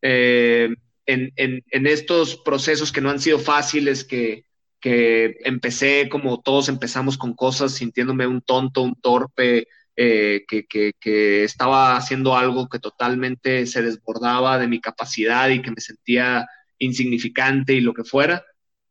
[0.00, 4.44] en, en, estos procesos que no han sido fáciles, que,
[4.80, 9.66] que empecé como todos empezamos con cosas, sintiéndome un tonto, un torpe,
[10.00, 10.64] eh, que,
[11.00, 16.46] que, estaba haciendo algo que totalmente se desbordaba de mi capacidad y que me sentía
[16.78, 18.44] insignificante y lo que fuera.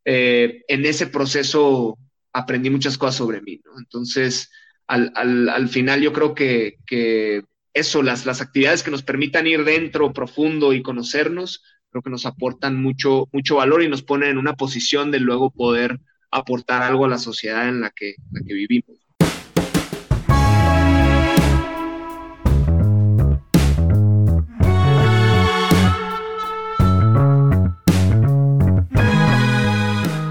[0.03, 1.97] Eh, en ese proceso
[2.33, 3.79] aprendí muchas cosas sobre mí, ¿no?
[3.79, 4.51] Entonces,
[4.85, 7.43] al, al, al, final yo creo que, que
[7.77, 12.25] eso, las, las actividades que nos permitan ir dentro profundo y conocernos, creo que nos
[12.25, 15.99] aportan mucho, mucho valor y nos ponen en una posición de luego poder
[16.31, 18.97] aportar algo a la sociedad en la que, la que vivimos.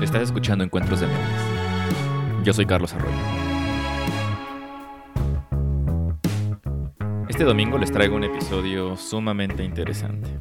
[0.02, 2.44] Estás escuchando Encuentros de Mentes.
[2.44, 3.45] Yo soy Carlos Arroyo.
[7.36, 10.40] Este domingo les traigo un episodio sumamente interesante.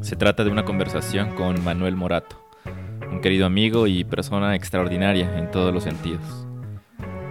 [0.00, 2.44] Se trata de una conversación con Manuel Morato,
[3.08, 6.44] un querido amigo y persona extraordinaria en todos los sentidos.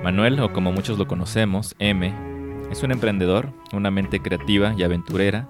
[0.06, 2.14] Manuel, o como muchos lo conocemos, M,
[2.72, 5.50] es un emprendedor, una mente creativa y aventurera,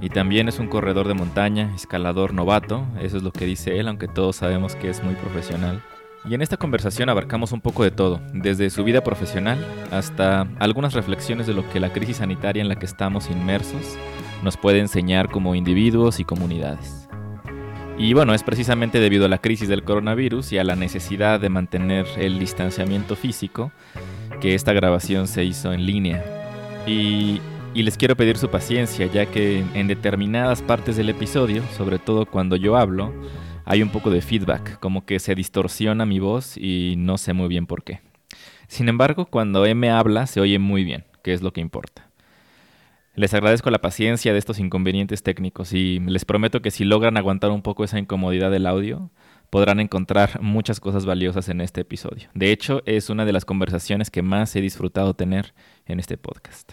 [0.00, 3.88] y también es un corredor de montaña, escalador novato, eso es lo que dice él,
[3.88, 5.82] aunque todos sabemos que es muy profesional.
[6.28, 9.58] Y en esta conversación abarcamos un poco de todo, desde su vida profesional
[9.90, 13.96] hasta algunas reflexiones de lo que la crisis sanitaria en la que estamos inmersos
[14.42, 17.08] nos puede enseñar como individuos y comunidades.
[17.96, 21.48] Y bueno, es precisamente debido a la crisis del coronavirus y a la necesidad de
[21.48, 23.72] mantener el distanciamiento físico
[24.40, 26.22] que esta grabación se hizo en línea.
[26.86, 27.40] Y,
[27.74, 32.56] les quiero pedir su paciencia, ya que en determinadas partes del episodio, sobre todo cuando
[32.56, 33.12] yo hablo,
[33.70, 37.48] hay un poco de feedback, como que se distorsiona mi voz y no sé muy
[37.48, 38.00] bien por qué.
[38.66, 42.08] Sin embargo, cuando M habla se oye muy bien, que es lo que importa.
[43.14, 47.50] Les agradezco la paciencia de estos inconvenientes técnicos y les prometo que si logran aguantar
[47.50, 49.10] un poco esa incomodidad del audio,
[49.50, 52.30] podrán encontrar muchas cosas valiosas en este episodio.
[52.32, 55.52] De hecho, es una de las conversaciones que más he disfrutado tener
[55.84, 56.72] en este podcast.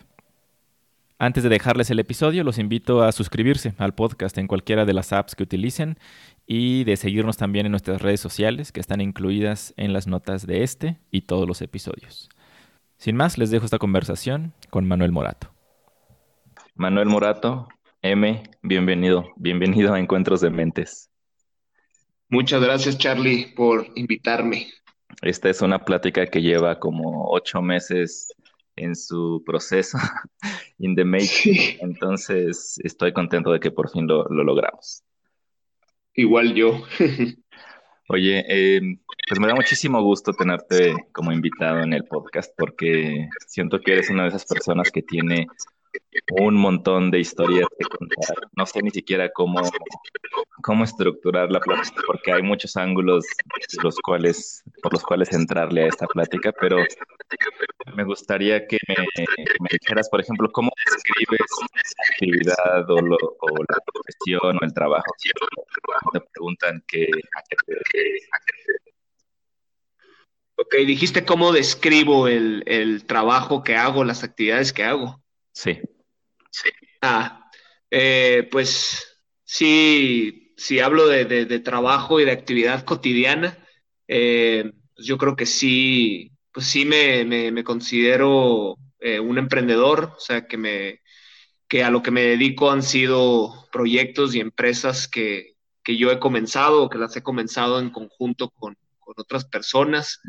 [1.17, 5.13] Antes de dejarles el episodio, los invito a suscribirse al podcast en cualquiera de las
[5.13, 5.97] apps que utilicen
[6.45, 10.63] y de seguirnos también en nuestras redes sociales que están incluidas en las notas de
[10.63, 12.29] este y todos los episodios.
[12.97, 15.51] Sin más, les dejo esta conversación con Manuel Morato.
[16.75, 17.67] Manuel Morato,
[18.01, 21.09] M, bienvenido, bienvenido a Encuentros de Mentes.
[22.29, 24.67] Muchas gracias, Charlie, por invitarme.
[25.21, 28.27] Esta es una plática que lleva como ocho meses
[28.75, 29.97] en su proceso,
[30.79, 31.77] in the making.
[31.79, 35.04] Entonces, estoy contento de que por fin lo, logramos.
[36.15, 36.83] Igual yo.
[38.07, 38.81] Oye, eh,
[39.27, 44.09] pues me da muchísimo gusto tenerte como invitado en el podcast porque siento que eres
[44.09, 45.47] una de esas personas que tiene
[46.31, 48.47] un montón de historias que contar.
[48.55, 49.61] No sé ni siquiera cómo,
[50.61, 53.25] cómo estructurar la plática, porque hay muchos ángulos
[53.83, 56.77] los cuales, por los cuales entrarle a esta plática, pero
[57.95, 58.95] me gustaría que me,
[59.71, 61.41] dijeras, por ejemplo, cómo describes
[61.97, 65.11] la actividad o, la profesión o el trabajo.
[66.13, 67.57] Te preguntan qué, a qué
[70.57, 75.21] Ok, dijiste cómo describo el, el trabajo que hago, las actividades que hago.
[75.55, 75.79] Sí.
[76.51, 76.69] Sí.
[77.01, 77.49] Ah,
[77.89, 83.57] eh, pues sí, si hablo de, trabajo y de actividad cotidiana,
[84.07, 90.45] eh, pues yo creo que sí, pues sí me, considero eh, un emprendedor, o sea,
[90.45, 91.01] que, me,
[91.69, 95.53] que a lo que me dedico han sido proyectos y empresas que,
[95.87, 98.75] yo he comenzado o que las he comenzado en conjunto con,
[99.17, 100.19] otras personas.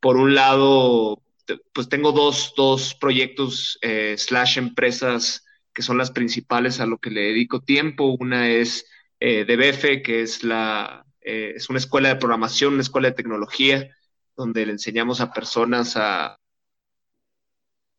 [0.00, 1.23] por un lado,
[1.72, 7.10] pues tengo dos, dos proyectos eh, slash empresas que son las principales a lo que
[7.10, 8.16] le dedico tiempo.
[8.18, 8.86] Una es
[9.20, 13.90] eh, DBF, que es, la, eh, es una escuela de programación, una escuela de tecnología,
[14.36, 16.38] donde le enseñamos a personas a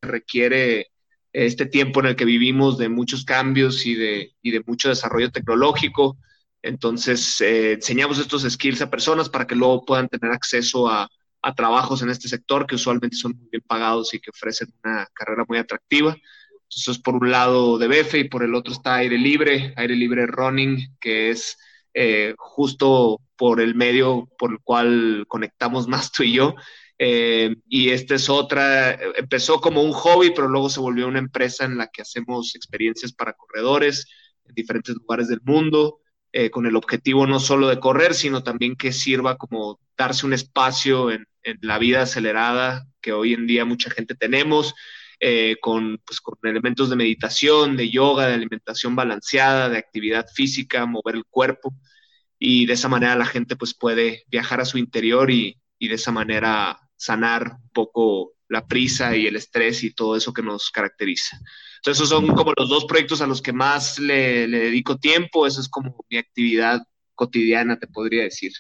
[0.01, 0.91] requiere
[1.34, 5.31] este tiempo en el que vivimos de muchos cambios y de, y de mucho desarrollo
[5.31, 6.17] tecnológico.
[6.61, 11.09] Entonces, eh, enseñamos estos skills a personas para que luego puedan tener acceso a,
[11.45, 15.07] a trabajos en este sector que usualmente son muy bien pagados y que ofrecen una
[15.13, 16.17] carrera muy atractiva.
[16.63, 20.25] Entonces, por un lado de BF y por el otro está Aire Libre, Aire Libre
[20.25, 21.55] Running, que es
[21.93, 26.55] eh, justo por el medio por el cual conectamos más tú y yo.
[26.97, 31.65] Eh, y esta es otra, empezó como un hobby, pero luego se volvió una empresa
[31.65, 34.07] en la que hacemos experiencias para corredores
[34.47, 35.99] en diferentes lugares del mundo.
[36.37, 40.34] Eh, con el objetivo no solo de correr, sino también que sirva como darse un
[40.34, 41.26] espacio en,
[41.61, 44.73] la vida acelerada que hoy en día mucha gente tenemos,
[45.22, 50.85] eh, con, pues, con elementos de meditación, de yoga, de alimentación balanceada, de actividad física,
[50.85, 51.73] mover el cuerpo
[52.38, 55.96] y de esa manera la gente pues puede viajar a su interior y, y de
[55.96, 60.70] esa manera sanar un poco la prisa y el estrés y todo eso que nos
[60.70, 61.40] caracteriza.
[61.85, 65.46] Entonces, esos son como los dos proyectos a los que más le, le dedico tiempo.
[65.46, 66.82] Eso es como mi actividad
[67.14, 68.52] cotidiana, te podría decir.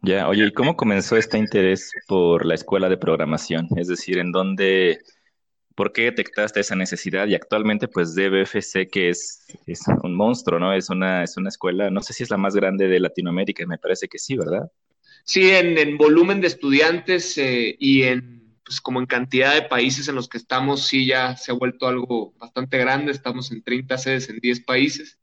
[0.00, 3.66] Ya, oye, ¿y cómo comenzó este interés por la escuela de programación?
[3.76, 5.00] Es decir, ¿en dónde,
[5.74, 7.26] por qué detectaste esa necesidad?
[7.26, 10.72] Y actualmente, pues DBFC, que es, es un monstruo, ¿no?
[10.72, 13.76] Es una, es una escuela, no sé si es la más grande de Latinoamérica, me
[13.76, 14.70] parece que sí, ¿verdad?
[15.24, 18.39] Sí, en, volumen de estudiantes eh, y en,
[18.70, 21.88] pues como en cantidad de países en los que estamos, sí ya se ha vuelto
[21.88, 25.18] algo bastante grande, estamos en 30 sedes en 10 países.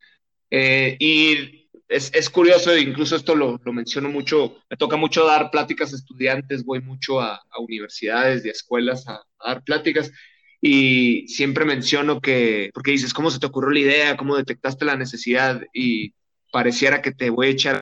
[0.52, 5.50] Eh, y es, es, curioso, incluso esto lo, lo, menciono mucho, me toca mucho dar
[5.50, 10.12] pláticas a estudiantes, voy mucho a, a universidades y a escuelas a, a, dar pláticas
[10.60, 14.18] y siempre menciono que, porque dices, ¿cómo se te ocurrió la idea?
[14.18, 15.62] ¿Cómo detectaste la necesidad?
[15.74, 16.14] Y
[16.52, 17.82] pareciera que te voy a echar,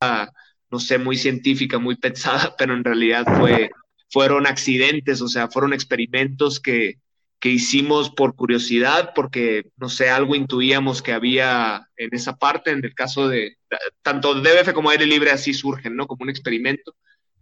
[0.00, 0.30] a,
[0.70, 3.72] no sé, muy científica, muy pensada, pero en realidad fue,
[4.12, 6.98] fueron accidentes, o sea, fueron experimentos que,
[7.40, 12.84] que hicimos por curiosidad, porque, no sé, algo intuíamos que había en esa parte, en
[12.84, 13.56] el caso de,
[14.02, 16.06] tanto DBF como aire libre así surgen, ¿no?
[16.06, 16.94] Como un experimento.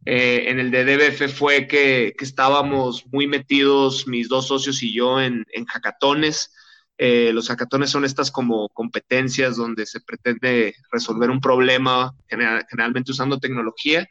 [0.06, 4.94] Eh, en el de DBF fue que, que, estábamos muy metidos, mis dos socios y
[4.94, 6.54] yo, en, en hackatones.
[6.96, 13.10] Eh, los hackatones son estas como competencias donde se pretende resolver un problema, general, generalmente
[13.10, 14.08] usando tecnología,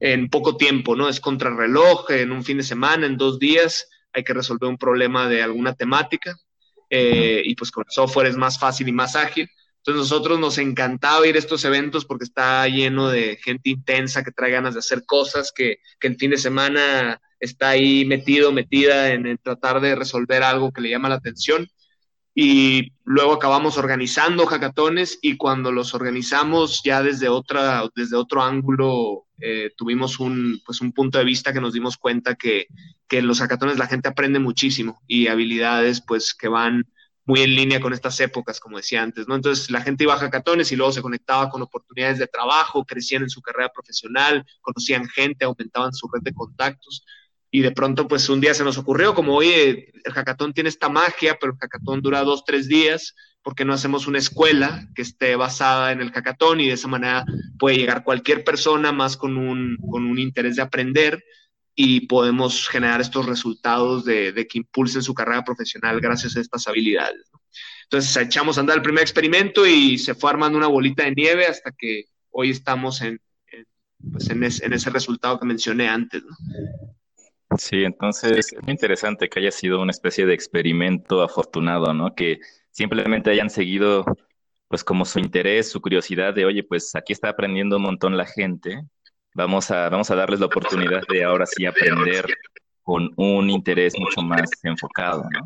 [0.00, 1.08] en poco tiempo, ¿no?
[1.08, 5.28] Es contrarreloj, en un fin de semana, en dos días hay que resolver un problema
[5.28, 6.36] de alguna temática
[6.90, 9.48] eh, y pues con el software es más fácil y más ágil.
[9.78, 14.30] Entonces nosotros nos encantaba ir a estos eventos porque está lleno de gente intensa que
[14.30, 19.12] trae ganas de hacer cosas, que, que el fin de semana está ahí metido, metida
[19.12, 21.68] en, en tratar de resolver algo que le llama la atención
[22.34, 29.26] y luego acabamos organizando hackatones y cuando los organizamos ya desde otra desde otro ángulo
[29.38, 32.68] eh, tuvimos un pues un punto de vista que nos dimos cuenta que,
[33.06, 36.86] que en los hackatones la gente aprende muchísimo y habilidades pues que van
[37.24, 39.36] muy en línea con estas épocas, como decía antes, ¿no?
[39.36, 43.22] Entonces la gente iba a hackatones y luego se conectaba con oportunidades de trabajo, crecían
[43.22, 47.04] en su carrera profesional, conocían gente, aumentaban su red de contactos
[47.54, 50.88] y de pronto pues un día se nos ocurrió como, oye, el hackathon tiene esta
[50.88, 55.02] magia, pero el hackathon dura dos, tres días, ¿por qué no hacemos una escuela que
[55.02, 57.26] esté basada en el hackathon y de esa manera
[57.58, 61.22] puede llegar cualquier persona más con un, con un interés de aprender
[61.74, 67.30] y podemos generar estos resultados de, que impulsen su carrera profesional gracias a estas habilidades.
[67.82, 71.46] Entonces echamos a andar el primer experimento y se fue armando una bolita de nieve
[71.46, 73.20] hasta que hoy estamos en,
[74.10, 76.22] pues en, es, en ese resultado que mencioné antes.
[76.24, 76.34] ¿no?
[77.58, 82.14] Sí, entonces es muy interesante que haya sido una especie de experimento afortunado, ¿no?
[82.14, 82.40] Que
[82.70, 84.04] simplemente hayan seguido,
[84.68, 88.26] pues como su interés, su curiosidad de, oye, pues aquí está aprendiendo un montón la
[88.26, 88.82] gente,
[89.34, 92.26] vamos a, vamos a darles la oportunidad de ahora sí aprender
[92.82, 95.40] con un interés mucho más enfocado, ¿no?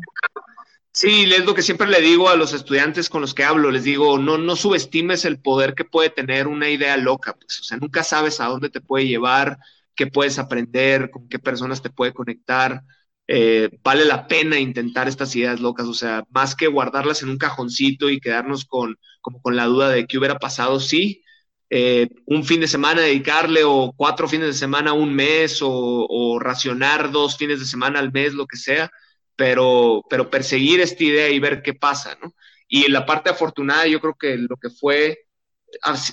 [0.91, 3.83] Sí, es lo que siempre le digo a los estudiantes con los que hablo, les
[3.83, 7.77] digo, no, no subestimes el poder que puede tener una idea loca, pues, o sea,
[7.77, 9.59] nunca sabes a dónde te puede llevar,
[9.97, 12.83] qué puedes aprender, con qué personas te puede conectar.
[13.27, 17.37] Eh, vale la pena intentar estas ideas locas, o sea, más que guardarlas en un
[17.37, 21.23] cajoncito y quedarnos con, como con la duda de qué hubiera pasado, sí,
[21.69, 25.69] eh, un fin de semana dedicarle o cuatro fines de semana un mes o,
[26.09, 28.89] o, racionar dos fines de semana al mes, lo que sea,
[29.35, 32.33] pero, pero perseguir esta idea y ver qué pasa, ¿no?
[32.69, 35.26] Y en la parte afortunada, yo creo que lo que fue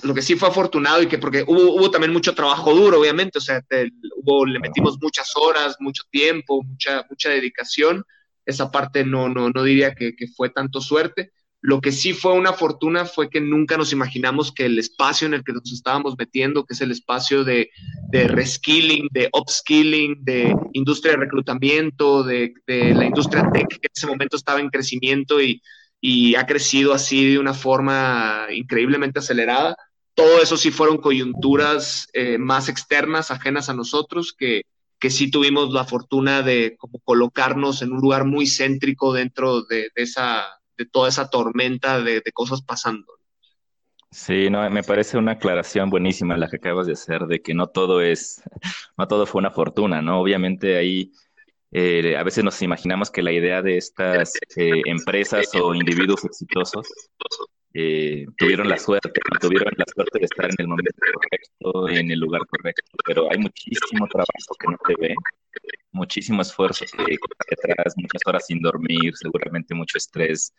[0.03, 3.37] lo que sí fue afortunado y que porque hubo, hubo también mucho trabajo duro, obviamente,
[3.37, 8.03] o sea, te, hubo, le metimos muchas horas, mucho tiempo, mucha, mucha dedicación.
[8.45, 11.31] Esa parte no, no, no diría que, que fue tanto suerte.
[11.61, 15.33] Lo que sí fue una fortuna fue que nunca nos imaginamos que el espacio en
[15.33, 17.71] el que nos estábamos metiendo, que es el espacio de,
[18.09, 23.91] de reskilling, de upskilling, de industria de reclutamiento, de, de la industria tech, que en
[23.95, 25.59] ese momento estaba en crecimiento y,
[26.07, 29.75] y ha crecido así de una forma increíblemente acelerada.
[30.13, 34.65] Todo eso sí fueron coyunturas eh, más externas, ajenas a nosotros, que,
[34.99, 40.03] que sí tuvimos la fortuna de colocarnos en un lugar muy céntrico dentro de, de
[40.03, 40.45] esa,
[40.77, 43.11] de toda esa tormenta de, de, cosas pasando.
[44.11, 47.65] Sí, no, me parece una aclaración buenísima la que acabas de hacer de que no
[47.65, 48.43] todo es,
[48.95, 50.21] no todo fue una fortuna, ¿no?
[50.21, 51.11] Obviamente ahí
[51.77, 56.87] eh, a veces nos imaginamos que la idea de estas eh, empresas o individuos exitosos
[57.73, 62.19] eh, tuvieron la suerte, tuvieron la suerte de estar en el momento correcto, en el
[62.19, 65.15] lugar correcto, pero hay muchísimo trabajo que no se ve
[65.95, 66.85] muchísimo esfuerzo
[67.49, 70.53] detrás, muchas horas sin dormir, seguramente mucho estrés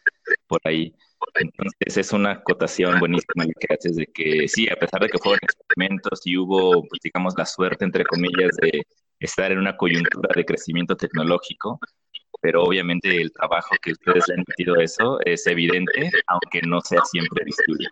[0.49, 0.95] por ahí.
[1.35, 5.19] Entonces es una acotación buenísima lo que haces de que sí, a pesar de que
[5.19, 8.83] fueron experimentos y hubo, pues, digamos, la suerte, entre comillas, de
[9.21, 11.78] estar en una coyuntura de crecimiento tecnológico,
[12.40, 16.81] pero obviamente el trabajo que ustedes le han metido a eso es evidente, aunque no
[16.81, 17.88] sea siempre visible.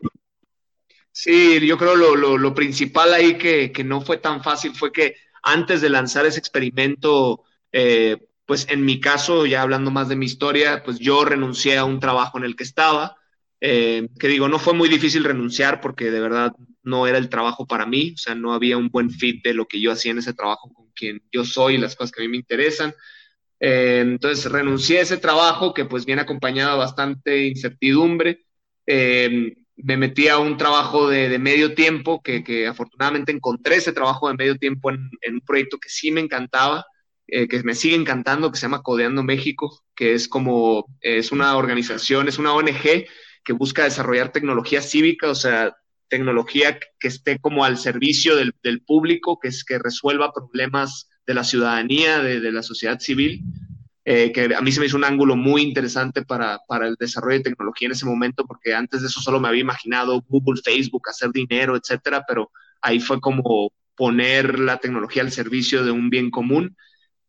[1.11, 5.15] Sí, yo creo lo, lo, principal ahí que, que, no fue tan fácil fue que
[5.45, 10.27] antes de lanzar ese experimento, eh, pues en mi caso, ya hablando más de mi
[10.27, 13.17] historia, pues yo renuncié a un trabajo en el que estaba,
[13.61, 17.67] eh, que digo, no fue muy difícil renunciar porque de verdad no era el trabajo
[17.67, 20.19] para mí, o sea, no había un buen fit de lo que yo hacía en
[20.19, 22.95] ese trabajo con quien yo soy y las cosas que a mí me interesan.
[23.61, 28.45] Eh, entonces renuncié a ese trabajo que pues viene acompañado de bastante incertidumbre.
[28.87, 34.35] Eh, me metí a un trabajo de, medio tiempo, que, afortunadamente encontré ese trabajo de
[34.35, 36.87] medio tiempo en, un proyecto que sí me encantaba,
[37.27, 41.57] eh, que me sigue encantando, que se llama Codeando México, que es como, es una
[41.57, 43.07] organización, es una ONG
[43.45, 45.75] que busca desarrollar tecnología cívica, o sea,
[46.09, 51.45] tecnología que esté como al servicio del, público, que es que resuelva problemas de la
[51.45, 53.43] ciudadanía, de, de la sociedad civil.
[54.07, 57.39] Eh, que a mí se me hizo un ángulo muy interesante para, para, el desarrollo
[57.39, 61.09] de tecnología en ese momento, porque antes de eso solo me había imaginado Google, Facebook,
[61.09, 62.51] hacer dinero, etcétera, pero
[62.83, 66.77] ahí fue como poner la tecnología al servicio de un bien común.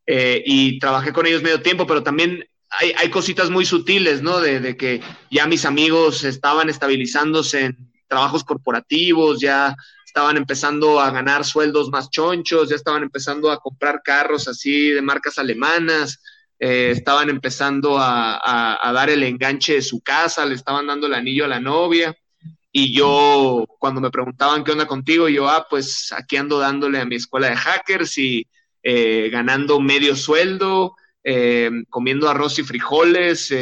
[0.05, 4.41] Eh, y trabajé con ellos medio tiempo, pero también hay, hay cositas muy sutiles, ¿no?
[4.41, 5.01] De, de, que
[5.31, 7.77] ya mis amigos estaban estabilizándose en
[8.07, 14.01] trabajos corporativos, ya estaban empezando a ganar sueldos más chonchos, ya estaban empezando a comprar
[14.03, 16.21] carros así de marcas alemanas,
[16.59, 21.45] eh, estaban empezando a, dar el enganche de su casa, le estaban dando el anillo
[21.45, 22.15] a la novia.
[22.71, 27.05] Y yo, cuando me preguntaban qué onda contigo, yo, ah, pues aquí ando dándole a
[27.05, 28.47] mi escuela de hackers y
[28.83, 33.53] eh, ganando medio sueldo, eh, comiendo arroz y frijoles.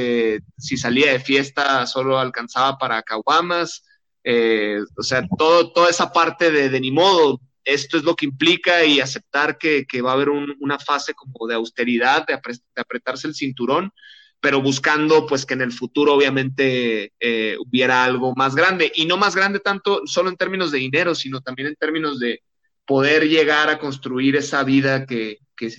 [0.58, 3.84] si salía de fiesta, solo alcanzaba para caguamas.
[4.26, 8.84] o sea, todo, toda esa parte de, de ni modo, esto es lo que implica
[8.84, 12.40] y aceptar que, va a haber una fase como de austeridad, de,
[12.76, 13.92] apretarse el cinturón,
[14.40, 19.16] pero buscando pues que en el futuro obviamente eh, hubiera algo más grande y no
[19.16, 22.42] más grande tanto solo en términos de dinero, sino también en términos de
[22.86, 25.38] poder llegar a construir esa vida que,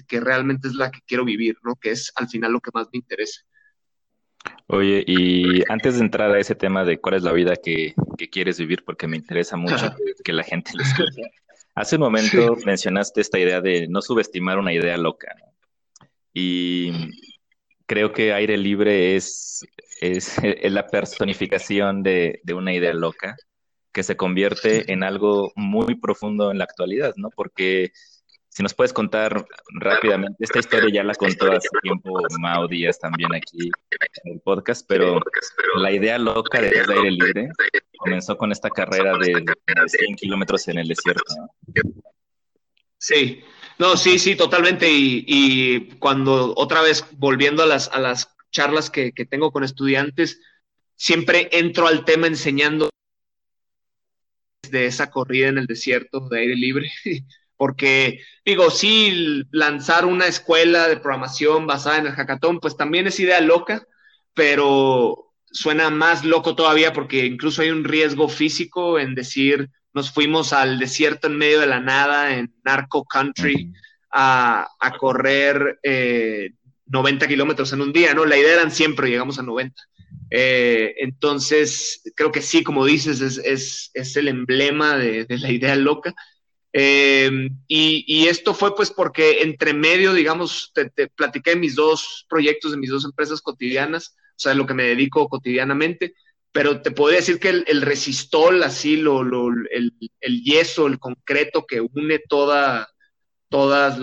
[0.09, 1.75] realmente es la que quiero vivir, ¿no?
[1.77, 3.43] Que es al final lo que más me interesa.
[4.67, 7.95] Oye, y antes de entrar a ese tema de cuál es la vida que,
[8.31, 11.23] quieres vivir, porque me interesa mucho que la gente lo escuche,
[11.75, 15.35] Hace un momento mencionaste esta idea de no subestimar una idea loca,
[16.33, 16.93] Y
[17.87, 19.67] creo que aire libre es,
[20.01, 20.39] es,
[20.73, 23.37] la personificación de, de, una idea loca
[23.93, 27.31] que se convierte en algo muy profundo en la actualidad, ¿no?
[27.31, 27.93] Porque
[28.55, 29.45] si nos puedes contar
[29.81, 33.69] rápidamente, esta historia ya la contó hace tiempo Mao Díaz también aquí
[34.23, 35.21] en el podcast, pero
[35.75, 37.49] la idea loca de aire libre
[37.99, 39.45] comenzó con esta carrera de,
[39.87, 41.35] 100 kilómetros en el desierto.
[42.97, 43.43] Sí,
[43.81, 44.87] no, sí, sí, totalmente.
[44.89, 50.41] Y, cuando otra vez volviendo a las, a las charlas que, que tengo con estudiantes,
[50.95, 52.89] siempre entro al tema enseñando
[54.71, 56.89] de esa corrida en el desierto de aire libre.
[57.57, 63.21] porque digo, sí, lanzar una escuela de programación basada en el hackathon, pues también es
[63.21, 63.87] idea loca,
[64.35, 70.53] pero suena más loco todavía porque incluso hay un riesgo físico en decir, nos fuimos
[70.53, 73.73] al desierto en medio de la nada, en Narco Country,
[74.11, 74.69] a,
[74.99, 78.25] correr 90 eh, kilómetros en un día, ¿no?
[78.25, 79.81] La idea eran siempre, llegamos a 90.
[80.31, 86.15] Eh, entonces, creo que sí, como dices, es, el emblema de, la idea loca.
[86.77, 87.31] Eh,
[87.69, 92.79] y, esto fue pues porque entre medio, digamos, te, te, platiqué mis dos proyectos de
[92.79, 96.15] mis dos empresas cotidianas, o sea, lo que me dedico cotidianamente,
[96.51, 102.19] pero te podría decir que el, resistol, así, lo, el, yeso, el concreto que une
[102.29, 102.89] toda,
[103.49, 103.97] todas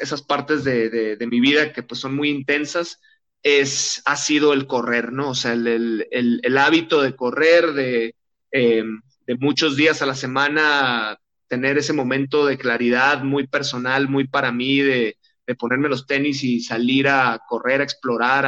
[0.00, 3.00] esas partes de, mi vida que pues son muy intensas,
[3.40, 5.30] es, ha sido el correr, ¿no?
[5.30, 8.16] O sea, el, hábito de correr, de,
[8.50, 8.84] eh,
[9.26, 14.52] de muchos días a la semana tener ese momento de claridad muy personal, muy para
[14.52, 15.16] mí, de,
[15.58, 18.46] ponerme los tenis y salir a correr, a explorar,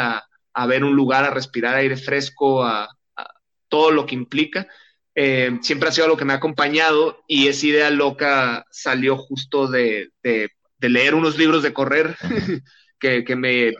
[0.52, 2.88] a, ver un lugar, a respirar aire fresco, a,
[3.69, 4.67] todo lo que implica.
[5.14, 9.69] Eh, siempre ha sido algo que me ha acompañado y esa idea loca salió justo
[9.69, 10.11] de,
[10.81, 12.17] leer unos libros de correr,
[12.99, 13.75] que, me,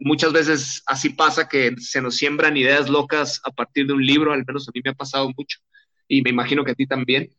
[0.00, 4.32] muchas veces así pasa que se nos siembran ideas locas a partir de un libro,
[4.32, 5.60] al menos a mí me ha pasado mucho
[6.10, 7.30] y me imagino que a ti también.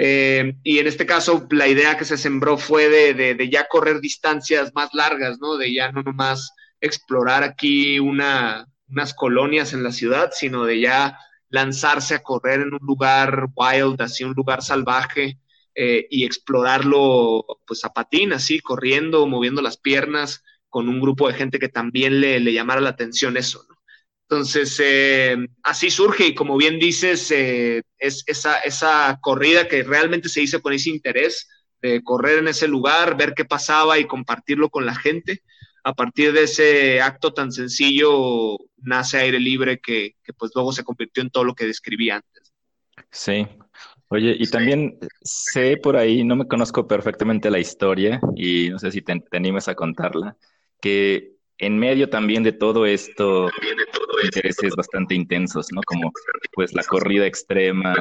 [0.00, 4.00] Eh, y en este caso, la idea que se sembró fue de, de, ya correr
[4.00, 5.56] distancias más largas, ¿no?
[5.56, 11.18] De ya no nomás explorar aquí una, unas colonias en la ciudad, sino de ya
[11.48, 15.40] lanzarse a correr en un lugar wild, así un lugar salvaje,
[15.74, 21.34] eh, y explorarlo pues a patín, así, corriendo, moviendo las piernas, con un grupo de
[21.34, 23.66] gente que también le, le llamara la atención eso.
[24.30, 30.28] Entonces, eh, así surge y como bien dices, eh, es esa, esa corrida que realmente
[30.28, 31.48] se hizo con ese interés
[31.80, 35.42] de correr en ese lugar, ver qué pasaba y compartirlo con la gente.
[35.82, 40.84] A partir de ese acto tan sencillo nace aire libre que, que pues luego se
[40.84, 42.52] convirtió en todo lo que describí antes.
[43.10, 43.46] Sí.
[44.08, 48.90] Oye, y también sé por ahí, no me conozco perfectamente la historia y no sé
[48.92, 50.36] si te, te animes a contarla,
[50.82, 53.50] que en medio también de todo esto,
[54.22, 55.80] intereses bastante intensos, ¿no?
[55.86, 56.12] Como
[56.52, 57.94] pues la corrida extrema,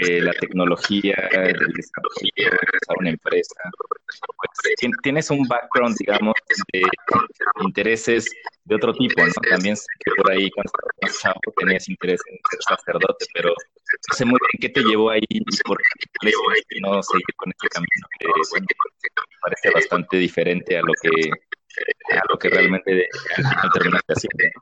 [0.00, 3.54] eh, la tecnología, el desarrollo de una empresa.
[4.36, 6.34] Pues, tienes un background, digamos,
[6.72, 6.82] de
[7.62, 8.30] intereses
[8.64, 9.32] de otro tipo, ¿no?
[9.50, 10.72] También sé que por ahí cuando
[11.02, 15.20] estabas tenías interés en ser sacerdote, pero no sé muy bien qué te llevó ahí
[15.28, 18.26] y por qué no seguir con este camino que
[19.40, 21.30] parece bastante diferente a lo que
[22.10, 23.08] a lo que realmente
[23.74, 24.60] terminaste haciendo.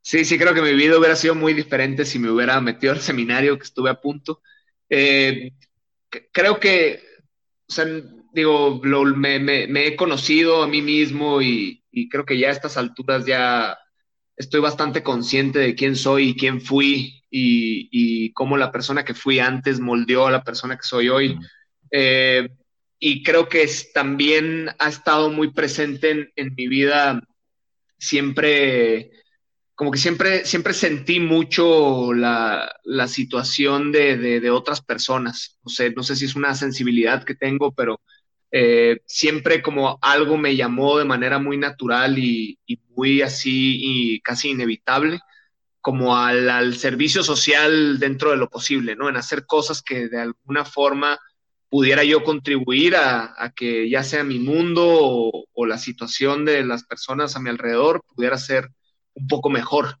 [0.00, 3.00] Sí, sí, creo que mi vida hubiera sido muy diferente si me hubiera metido al
[3.00, 4.40] seminario que estuve a punto.
[4.88, 5.52] Eh,
[6.32, 7.02] creo que,
[7.68, 7.86] o sea,
[8.32, 13.76] digo, me, he conocido a mí mismo y, creo que ya a estas alturas ya
[14.36, 19.40] estoy bastante consciente de quién soy y quién fui y, cómo la persona que fui
[19.40, 21.38] antes moldeó a la persona que soy hoy.
[21.90, 22.48] Eh,
[22.98, 27.22] y creo que también ha estado muy presente en, en mi vida
[27.98, 29.10] siempre
[29.76, 35.58] como que siempre, siempre sentí mucho la, la situación de, de, otras personas.
[35.62, 38.00] No sé, no sé si es una sensibilidad que tengo, pero
[38.50, 43.76] eh, siempre como algo me llamó de manera muy natural y, y muy así
[44.14, 45.20] y casi inevitable,
[45.82, 49.10] como al, al, servicio social dentro de lo posible, ¿no?
[49.10, 51.20] En hacer cosas que de alguna forma
[51.68, 57.36] pudiera yo contribuir a, que ya sea mi mundo o, la situación de las personas
[57.36, 58.70] a mi alrededor pudiera ser
[59.14, 59.98] un poco mejor.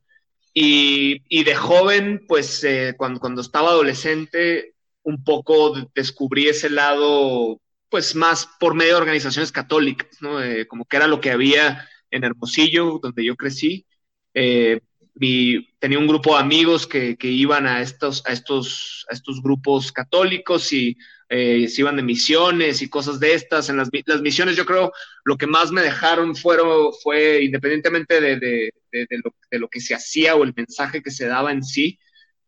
[0.54, 8.14] Y, de joven, pues eh, cuando, cuando estaba adolescente, un poco descubrí ese lado, pues
[8.14, 10.08] más por medio de organizaciones católicas.
[10.42, 13.86] Eh, como que era lo que había en Hermosillo, donde yo crecí.
[14.34, 14.80] Eh,
[15.16, 19.42] mi, tenía un grupo de amigos que, que, iban a estos, a, estos, a estos
[19.42, 20.96] grupos católicos y
[21.28, 23.68] eh, se iban de misiones y cosas de estas.
[23.68, 24.92] En las, las, misiones yo creo
[25.24, 29.80] lo que más me dejaron fueron, fue, independientemente de, de, de, lo, de, lo, que
[29.80, 31.98] se hacía o el mensaje que se daba en sí,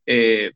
[0.06, 0.52] eh,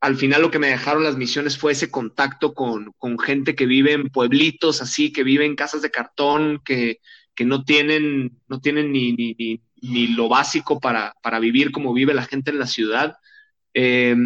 [0.00, 3.66] al final lo que me dejaron las misiones fue ese contacto con, con, gente que
[3.66, 6.98] vive en pueblitos así, que vive en casas de cartón, que,
[7.36, 11.92] que no tienen, no tienen ni, ni, ni, ni lo básico para, para, vivir como
[11.92, 13.16] vive la gente en la ciudad.
[13.74, 14.16] Eh,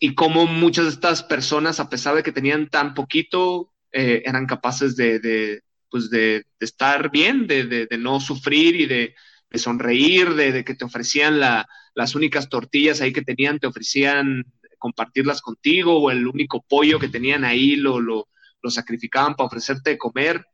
[0.00, 4.46] y cómo muchas de estas personas, a pesar de que tenían tan poquito, eh, eran
[4.46, 9.14] capaces de, de pues de, estar bien, de, no sufrir y de,
[9.54, 14.44] sonreír, de, que te ofrecían la, las únicas tortillas ahí que tenían, te ofrecían
[14.78, 18.28] compartirlas contigo o el único pollo que tenían ahí lo, lo,
[18.62, 20.44] lo sacrificaban para ofrecerte comer.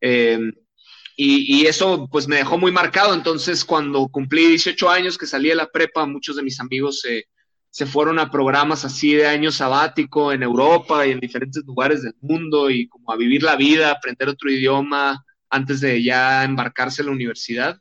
[0.00, 0.40] Eh,
[1.20, 3.12] y, y, eso pues me dejó muy marcado.
[3.12, 7.24] Entonces cuando cumplí 18 años que salí de la prepa, muchos de mis amigos eh,
[7.70, 12.14] se fueron a programas así de año sabático en Europa y en diferentes lugares del
[12.20, 17.06] mundo y como a vivir la vida, aprender otro idioma antes de ya embarcarse en
[17.06, 17.80] la universidad.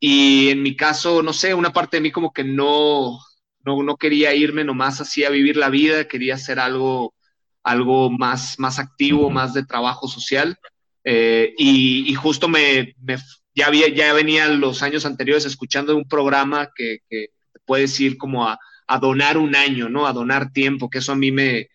[0.00, 3.20] Y en mi caso, no sé, una parte de mí como que no,
[3.64, 7.14] no, no quería irme nomás así a vivir la vida, quería hacer algo,
[7.62, 10.58] algo más, más activo, más de trabajo social.
[11.04, 12.94] Eh, y, y, justo me,
[13.54, 17.28] ya, había, ya venía los años anteriores escuchando un programa que, que
[17.66, 20.06] puedes ir como a, a donar un año, ¿no?
[20.06, 21.68] A donar tiempo, que eso a mí me,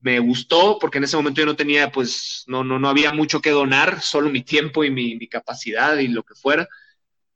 [0.00, 3.40] me gustó, porque en ese momento yo no tenía, pues, no, no, no había mucho
[3.40, 6.68] que donar, solo mi tiempo y mi, mi capacidad y lo que fuera.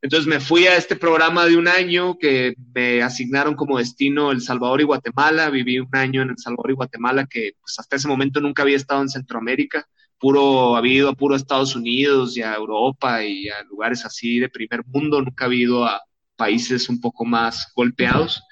[0.02, 4.40] Entonces me fui a este programa de un año que me asignaron como destino El
[4.40, 5.50] Salvador y Guatemala.
[5.50, 8.76] Viví un año en El Salvador y Guatemala que pues, hasta ese momento nunca había
[8.76, 9.86] estado en Centroamérica.
[10.20, 14.48] Puro, había ido a puro Estados Unidos y a Europa y a lugares así de
[14.48, 15.20] primer mundo.
[15.22, 16.02] Nunca había ido a
[16.36, 18.42] países un poco más golpeados.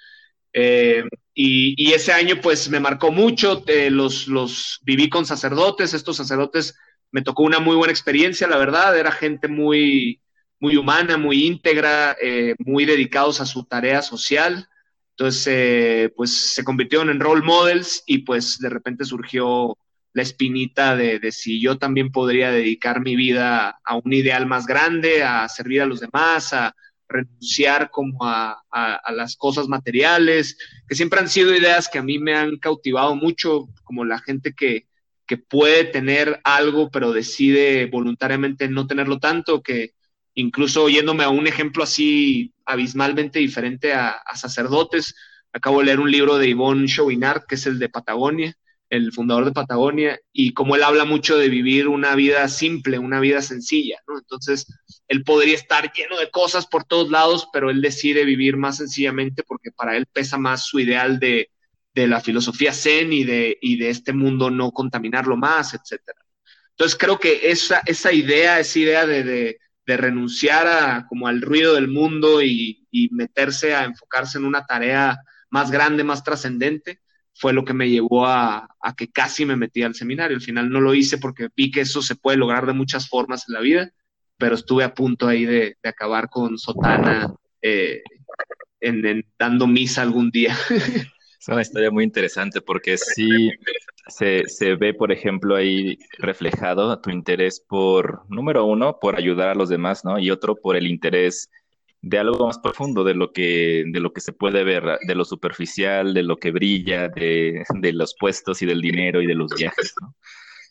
[0.53, 1.05] Eh,
[1.35, 6.17] y, y, ese año pues me marcó mucho, eh, los, los viví con sacerdotes, estos
[6.17, 6.75] sacerdotes
[7.11, 10.21] me tocó una muy buena experiencia, la verdad, era gente muy,
[10.61, 14.69] muy humana, muy íntegra, eh, muy dedicados a su tarea social.
[15.11, 19.77] Entonces, eh, pues se convirtieron en role models y pues de repente surgió
[20.19, 24.67] la espinita de, de, si yo también podría dedicar mi vida a un ideal más
[24.67, 26.75] grande, a servir a los demás, a
[27.09, 32.19] renunciar como a, a, las cosas materiales, que siempre han sido ideas que a mí
[32.19, 34.89] me han cautivado mucho, como la gente que,
[35.25, 39.93] que puede tener algo pero decide voluntariamente no tenerlo tanto, que
[40.35, 45.15] incluso yéndome a un ejemplo así abismalmente diferente a, sacerdotes.
[45.53, 48.57] Acabo de leer un libro de Yvonne Chouinard, que es el de Patagonia,
[48.91, 53.21] el fundador de Patagonia, y como él habla mucho de vivir una vida simple, una
[53.21, 54.01] vida sencilla.
[54.09, 54.67] Entonces,
[55.09, 59.43] él podría estar lleno de cosas por todos lados, pero él decide vivir más sencillamente
[59.43, 61.51] porque para él pesa más su ideal de,
[61.95, 66.21] la filosofía zen y de, y de este mundo no contaminarlo más, etcétera.
[66.71, 71.75] Entonces, creo que esa, esa idea, esa idea de de renunciar a, como al ruido
[71.75, 75.19] del mundo y, meterse a enfocarse en una tarea
[75.51, 77.01] más grande, más trascendente,
[77.39, 80.37] fue lo que me llevó a, que casi me metí al seminario.
[80.37, 83.49] Al final no lo hice porque vi que eso se puede lograr de muchas formas
[83.49, 83.93] en la vida,
[84.37, 88.03] pero estuve a punto ahí de, acabar con sotana eh,
[88.81, 90.57] en, dando misa algún día.
[91.41, 93.53] Es una historia muy interesante porque sí
[94.09, 99.55] se, se, ve, por ejemplo, ahí reflejado tu interés por, número uno, por ayudar a
[99.55, 100.19] los demás, ¿no?
[100.19, 101.49] Y otro, por el interés
[102.01, 105.25] de algo más profundo, de lo que, de lo que se puede ver, de lo
[105.25, 109.95] superficial, de lo que brilla, de, los puestos y del dinero y de los viajes.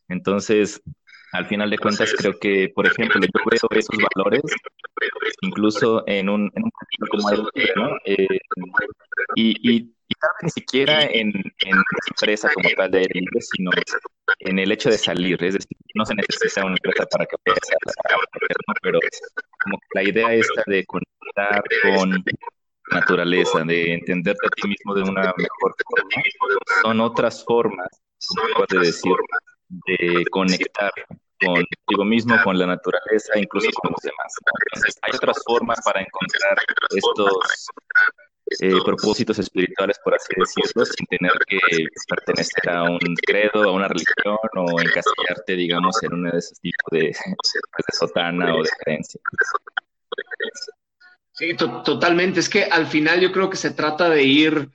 [0.07, 0.81] Entonces,
[1.33, 4.41] al final de cuentas, creo que, por ejemplo, yo veo esos valores
[5.41, 6.71] incluso en un, en un
[7.09, 7.43] como el,
[7.75, 7.97] ¿no?
[8.05, 8.39] Eh,
[9.35, 9.93] y,
[10.41, 13.69] ni siquiera en, en empresa como tal de aire sino
[14.39, 15.43] en el hecho de salir.
[15.43, 18.17] Es decir, no se necesita una empresa para que vayas a la
[18.81, 18.99] pero
[19.63, 20.85] como la idea esta de
[21.83, 22.23] con
[22.91, 26.23] naturaleza, de entenderte a ti mismo de una mejor forma,
[26.81, 27.87] son otras formas,
[28.55, 29.13] puede decir,
[29.69, 30.91] de conectar
[31.39, 34.33] contigo mismo, con la naturaleza, incluso con los demás.
[34.65, 36.57] Entonces, hay otras formas para encontrar
[36.89, 37.67] estos
[38.61, 41.59] eh, propósitos espirituales, por así decirlo, sin tener que
[42.07, 46.91] pertenecer a un credo, a una religión o encasillarte, digamos, en uno de esos tipos
[46.91, 47.13] de,
[47.93, 49.19] sotana o de creencia.
[51.37, 52.39] Sí, totalmente.
[52.39, 54.71] Es que al final yo creo que se trata de ir,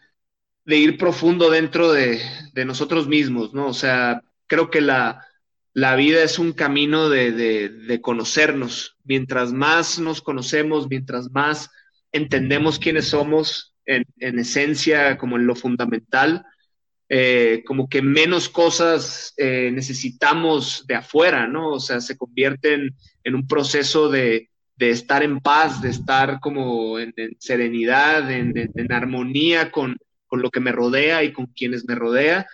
[0.65, 2.21] de ir profundo dentro de,
[2.65, 3.67] nosotros mismos, ¿no?
[3.67, 5.27] O sea, creo que la,
[5.73, 8.97] la vida es un camino de, de conocernos.
[9.05, 11.71] Mientras más nos conocemos, mientras más
[12.13, 16.45] entendemos quiénes somos en, esencia, como en lo fundamental,
[17.09, 21.71] eh, como que menos cosas eh, necesitamos de afuera, ¿no?
[21.73, 24.51] O sea, se convierten en un proceso de,
[24.91, 29.97] estar en paz, de estar como en, serenidad, en, armonía con,
[30.31, 32.47] lo que me rodea y con quienes me rodea.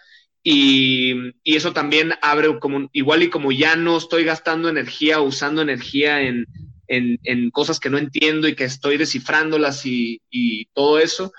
[0.42, 5.62] Y, y, eso también abre como, igual y como ya no estoy gastando energía, usando
[5.62, 6.46] energía en,
[7.52, 10.20] cosas que no entiendo y que estoy descifrándolas y,
[10.72, 11.32] todo eso,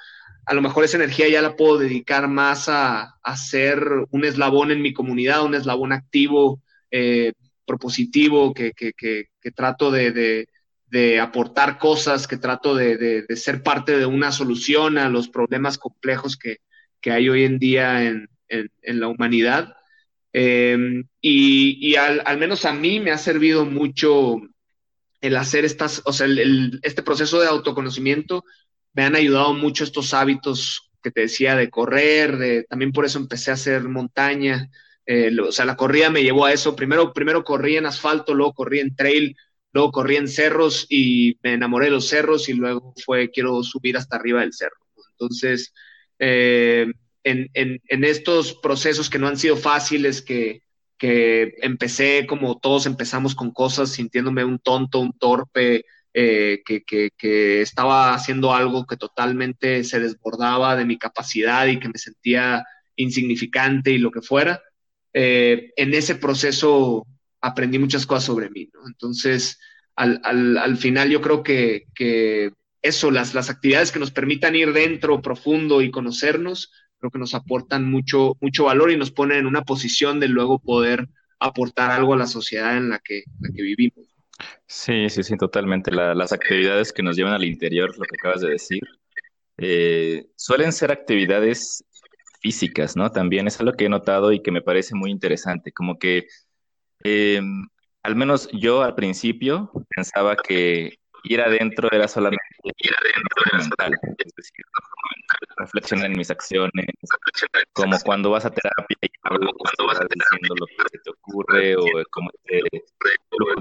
[0.46, 4.72] a lo mejor esa energía ya la puedo dedicar más a, a ser un eslabón
[4.72, 7.34] en mi comunidad, un eslabón activo, eh,
[7.70, 8.74] propositivo, que,
[9.56, 10.48] trato de,
[11.22, 16.58] aportar cosas, que trato de, ser parte de una solución a los problemas complejos que,
[17.10, 18.30] hay hoy en día en,
[18.82, 19.76] la humanidad.
[20.34, 24.42] Eh, y, al, al, menos a mí me ha servido mucho
[25.22, 26.28] el hacer estas, o sea,
[26.82, 28.44] este proceso de autoconocimiento,
[28.94, 33.20] me han ayudado mucho estos hábitos que te decía de correr, de, también por eso
[33.20, 34.70] empecé a hacer montaña,
[35.06, 38.54] eh, o sea, la corrida me llevó a eso, primero, primero corrí en asfalto, luego
[38.54, 39.36] corrí en trail,
[39.72, 43.98] luego corrí en cerros y me enamoré de los cerros y luego fue, quiero subir
[43.98, 44.78] hasta arriba del cerro.
[45.12, 45.74] Entonces,
[46.20, 46.92] eh,
[47.24, 50.64] en, estos procesos que no han sido fáciles, que,
[50.98, 57.62] que empecé como todos empezamos con cosas, sintiéndome un tonto, un torpe, eh, que, que,
[57.62, 63.92] estaba haciendo algo que totalmente se desbordaba de mi capacidad y que me sentía insignificante
[63.92, 64.62] y lo que fuera.
[65.14, 67.06] Eh, en ese proceso
[67.42, 68.70] aprendí muchas cosas sobre mí.
[68.88, 69.60] Entonces,
[69.96, 74.56] al, al, al, final yo creo que, que eso, las, las actividades que nos permitan
[74.56, 79.40] ir dentro profundo y conocernos, creo que nos aportan mucho, mucho valor y nos ponen
[79.40, 81.08] en una posición de luego poder
[81.40, 83.24] aportar algo a la sociedad en la que,
[83.54, 84.06] vivimos.
[84.66, 85.92] Sí, sí, sí, totalmente.
[85.92, 88.82] las actividades que nos llevan al interior, lo que acabas de decir,
[89.58, 91.84] eh, suelen ser actividades
[92.42, 93.12] físicas, ¿no?
[93.12, 96.28] También es algo que he notado y que me parece muy interesante, como que
[97.04, 97.68] em,
[98.04, 102.44] al menos yo al principio pensaba que ir adentro era solamente
[103.54, 104.66] mental, es decir,
[105.58, 106.86] reflexionar en mis acciones,
[107.74, 112.04] como cuando vas a terapia y hablas, cuando vas diciendo lo que te ocurre o
[112.12, 112.62] como te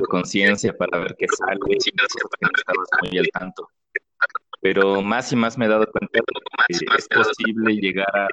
[0.08, 3.68] conciencia para ver qué sale, si no estabas muy al tanto.
[4.60, 6.20] Pero más y más me he dado cuenta
[6.68, 8.28] que es posible llegar al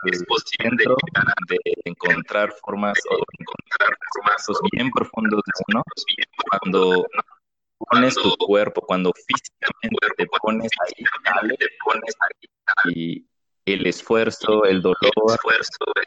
[0.60, 0.98] centro
[1.48, 5.84] de encontrar formas o encontrar formas bien profundos de uno
[6.50, 7.06] cuando
[7.78, 12.16] pones tu cuerpo, cuando físicamente te pones ahí, dale, te pones
[12.84, 13.28] ahí,
[13.66, 14.96] y el esfuerzo, el dolor,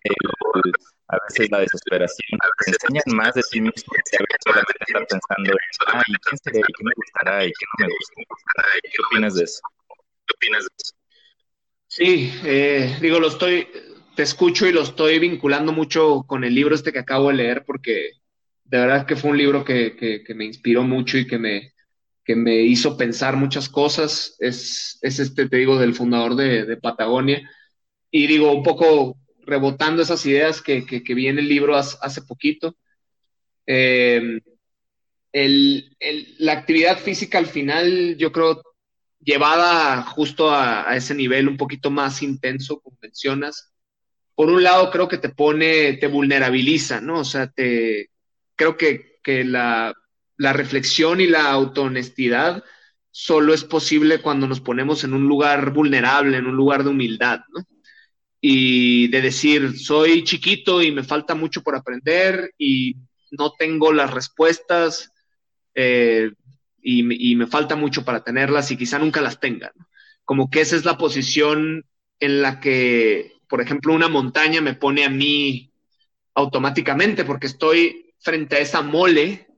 [0.05, 0.73] el,
[1.09, 5.07] a veces la desesperación, te enseñan más de sí mismo que a veces solamente estar
[5.07, 5.53] pensando,
[5.89, 6.61] ah, ¿y quién sería?
[6.61, 7.45] ¿Y qué me gustará?
[7.45, 8.63] ¿Y qué no me gusta?
[8.83, 9.61] ¿Qué opinas de eso?
[10.29, 10.95] ¿Qué opinas de eso?
[11.87, 13.67] Sí, eh, digo, lo estoy,
[14.15, 17.65] te escucho y lo estoy vinculando mucho con el libro este que acabo de leer
[17.65, 18.13] porque
[18.65, 21.73] de verdad que fue un libro que, me inspiró mucho y que me,
[22.37, 24.37] me hizo pensar muchas cosas.
[24.39, 27.49] Es, este, te digo, del fundador de, Patagonia.
[28.11, 32.77] Y digo, un poco rebotando esas ideas que, que, vi en el libro hace, poquito.
[33.67, 34.41] Eh,
[35.33, 38.63] la actividad física al final, yo creo,
[39.21, 43.73] llevada justo a, ese nivel un poquito más intenso, como mencionas,
[44.35, 47.21] por un lado creo que te pone, te vulnerabiliza, ¿no?
[47.21, 48.11] O sea, te,
[48.57, 49.09] creo que,
[49.45, 49.95] la,
[50.39, 52.65] reflexión y la autohonestidad
[53.11, 57.41] solo es posible cuando nos ponemos en un lugar vulnerable, en un lugar de humildad,
[57.53, 57.65] ¿no?
[58.41, 62.97] Y de decir, soy chiquito y me falta mucho por aprender y
[63.33, 65.11] no tengo las respuestas
[65.75, 66.31] eh,
[66.83, 69.73] y, me falta mucho para tenerlas y quizá nunca las tenga.
[69.75, 69.89] ¿no?
[70.25, 71.85] Como que esa es la posición
[72.21, 75.73] en la que, por ejemplo, una montaña me pone a mí
[76.35, 79.49] automáticamente porque estoy frente a esa mole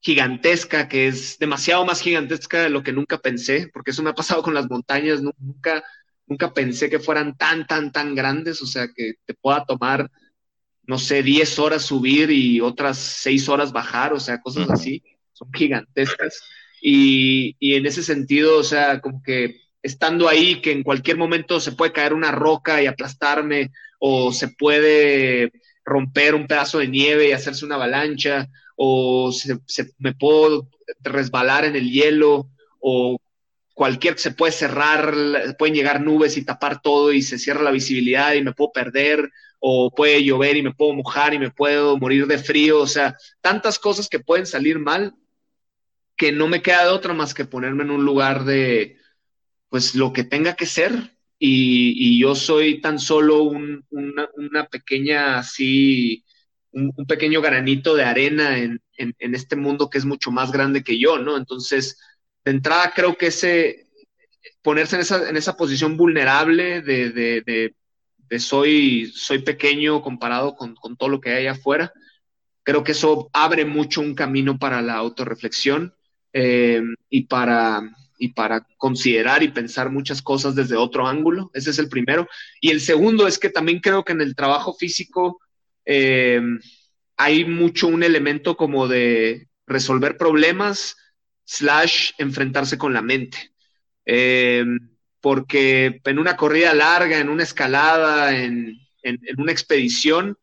[0.00, 4.14] gigantesca, que es demasiado más gigantesca de lo que nunca pensé, porque eso me ha
[4.14, 5.84] pasado con las montañas, nunca,
[6.26, 10.10] nunca pensé que fueran tan, tan, tan grandes, o sea, que te pueda tomar,
[10.84, 15.02] no sé, 10 horas subir y otras 6 horas bajar, o sea, cosas así,
[15.32, 16.42] son gigantescas.
[16.80, 21.60] Y, y en ese sentido, o sea, como que estando ahí, que en cualquier momento
[21.60, 25.52] se puede caer una roca y aplastarme, o se puede
[25.84, 29.58] romper un pedazo de nieve y hacerse una avalancha, o se,
[29.98, 30.68] me puedo
[31.00, 32.48] resbalar en el hielo,
[32.80, 33.18] o
[33.74, 35.14] cualquier se puede cerrar,
[35.58, 39.30] pueden llegar nubes y tapar todo y se cierra la visibilidad y me puedo perder,
[39.58, 43.16] o puede llover y me puedo mojar y me puedo morir de frío, o sea,
[43.40, 45.14] tantas cosas que pueden salir mal
[46.20, 48.98] que no me queda de otra más que ponerme en un lugar de,
[49.70, 56.22] pues lo que tenga que ser, y, yo soy tan solo una, pequeña, así,
[56.72, 58.82] un, pequeño granito de arena en,
[59.18, 61.38] este mundo que es mucho más grande que yo, ¿no?
[61.38, 61.98] Entonces,
[62.44, 63.86] de entrada creo que ese,
[64.60, 67.12] ponerse en esa, en esa posición vulnerable de,
[68.28, 71.94] de, soy, soy pequeño comparado con, todo lo que hay afuera,
[72.62, 75.94] creo que eso abre mucho un camino para la autorreflexión
[76.32, 77.82] eh, y para
[78.20, 81.50] y para considerar y pensar muchas cosas desde otro ángulo.
[81.54, 82.28] Ese es el primero.
[82.60, 85.40] Y el segundo es que también creo que en el trabajo físico
[85.86, 86.40] eh,
[87.16, 90.96] hay mucho un elemento como de resolver problemas
[91.44, 93.52] slash enfrentarse con la mente.
[94.04, 94.66] Eh,
[95.22, 100.36] porque en una corrida larga, en una escalada, en, en una expedición,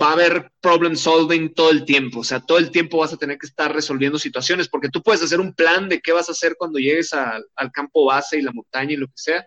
[0.00, 3.16] va a haber problem solving todo el tiempo, o sea, todo el tiempo vas a
[3.16, 6.32] tener que estar resolviendo situaciones, porque tú puedes hacer un plan de qué vas a
[6.32, 9.44] hacer cuando llegues al campo base y la montaña y lo que sea,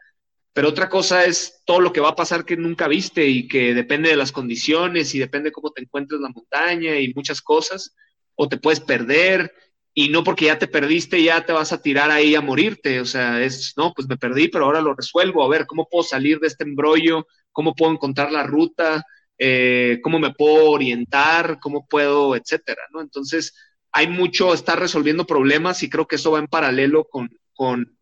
[0.53, 3.73] pero otra cosa es todo lo que va a pasar que nunca viste y que
[3.73, 7.41] depende de las condiciones y depende de cómo te encuentres en la montaña y muchas
[7.41, 7.95] cosas,
[8.35, 9.53] o te puedes perder
[9.93, 13.05] y no porque ya te perdiste ya te vas a tirar ahí a morirte, o
[13.05, 16.39] sea, es, no, pues me perdí, pero ahora lo resuelvo, a ver, ¿cómo puedo salir
[16.39, 17.27] de este embrollo?
[17.51, 19.03] ¿Cómo puedo encontrar la ruta?
[19.41, 22.81] Eh, cómo me puedo orientar, cómo puedo, etcétera.
[22.99, 23.53] Entonces,
[23.91, 27.97] hay mucho estar resolviendo problemas y creo que eso va en paralelo con, con,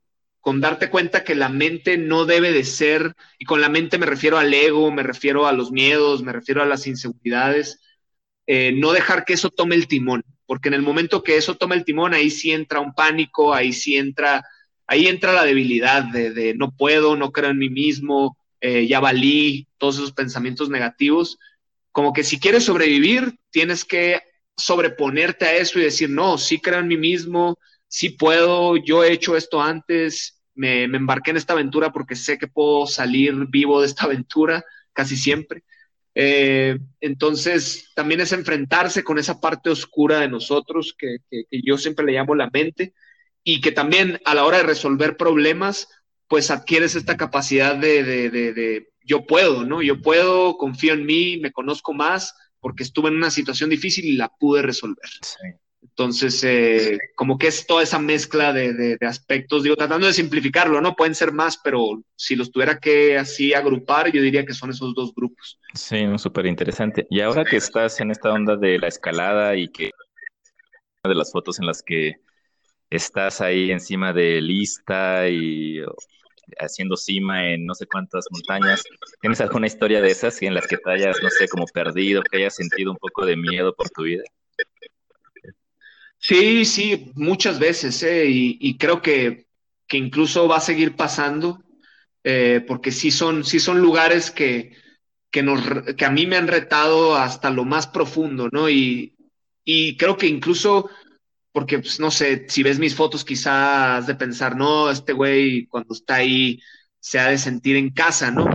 [0.60, 4.38] darte cuenta que la mente no debe de ser, y con la mente me refiero
[4.38, 7.82] al ego, me refiero a los miedos, me refiero a las inseguridades,
[8.48, 11.76] eh, no dejar que eso tome el timón, porque en el momento que eso tome
[11.76, 14.46] el timón, ahí sí entra un pánico, ahí sí entra,
[14.88, 19.00] ahí entra la debilidad de, de no puedo, no creo en mí mismo, eh, ya
[19.00, 21.38] valí, todos esos pensamientos negativos,
[21.92, 24.22] como que si quieres sobrevivir, tienes que
[24.56, 29.12] sobreponerte a eso y decir, no, sí creo en mí mismo, sí puedo, yo he
[29.12, 33.88] hecho esto antes, me, embarqué en esta aventura porque sé que puedo salir vivo de
[33.88, 35.64] esta aventura casi siempre.
[36.16, 42.06] Eh, entonces, también es enfrentarse con esa parte oscura de nosotros que, que, yo siempre
[42.06, 42.96] le llamo la mente
[43.44, 45.88] y que también a la hora de resolver problemas,
[46.28, 49.82] pues adquieres esta capacidad de, de, de, yo puedo, ¿no?
[49.82, 54.18] Yo puedo, confío en mí, me conozco más, porque estuve en una situación difícil y
[54.18, 55.10] la pude resolver.
[55.82, 60.96] Entonces, eh, como que es toda esa mezcla de, aspectos, digo, tratando de simplificarlo, ¿no?
[60.96, 64.94] Pueden ser más, pero si los tuviera que así agrupar, yo diría que son esos
[64.94, 65.60] dos grupos.
[65.74, 67.08] Sí, súper interesante.
[67.10, 69.92] Y ahora que estás en esta onda de la escalada y que
[71.04, 72.18] de las fotos en las que
[72.90, 75.80] estás ahí encima de lista y
[76.60, 78.84] haciendo cima en no sé cuántas montañas.
[79.22, 82.38] ¿Tienes alguna historia de esas en las que te hayas, no sé, como perdido, que
[82.38, 84.24] hayas sentido un poco de miedo por tu vida?
[86.20, 88.26] Sí, sí, muchas veces, ¿eh?
[88.28, 89.48] y, creo que,
[89.92, 91.64] incluso va a seguir pasando,
[92.24, 94.76] eh, porque sí son, sí son lugares que,
[95.30, 95.62] que, nos,
[95.96, 98.70] que a mí me han retado hasta lo más profundo, ¿no?
[98.70, 99.16] Y,
[99.64, 100.90] y creo que incluso
[101.58, 105.96] porque, pues, no sé, si ves mis fotos quizás de pensar, no, este güey cuando
[105.96, 106.62] está ahí
[107.00, 108.46] se ha de sentir en casa, ¿no?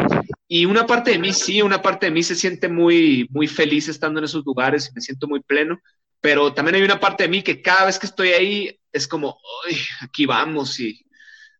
[0.46, 3.88] Y una parte de mí sí, una parte de mí se siente muy, muy feliz
[3.88, 5.80] estando en esos lugares y me siento muy pleno,
[6.20, 9.36] pero también hay una parte de mí que cada vez que estoy ahí es como,
[9.66, 11.04] Ay, aquí vamos y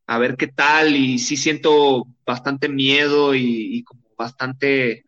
[0.06, 5.02] a ver qué tal, y sí siento bastante miedo y, como bastante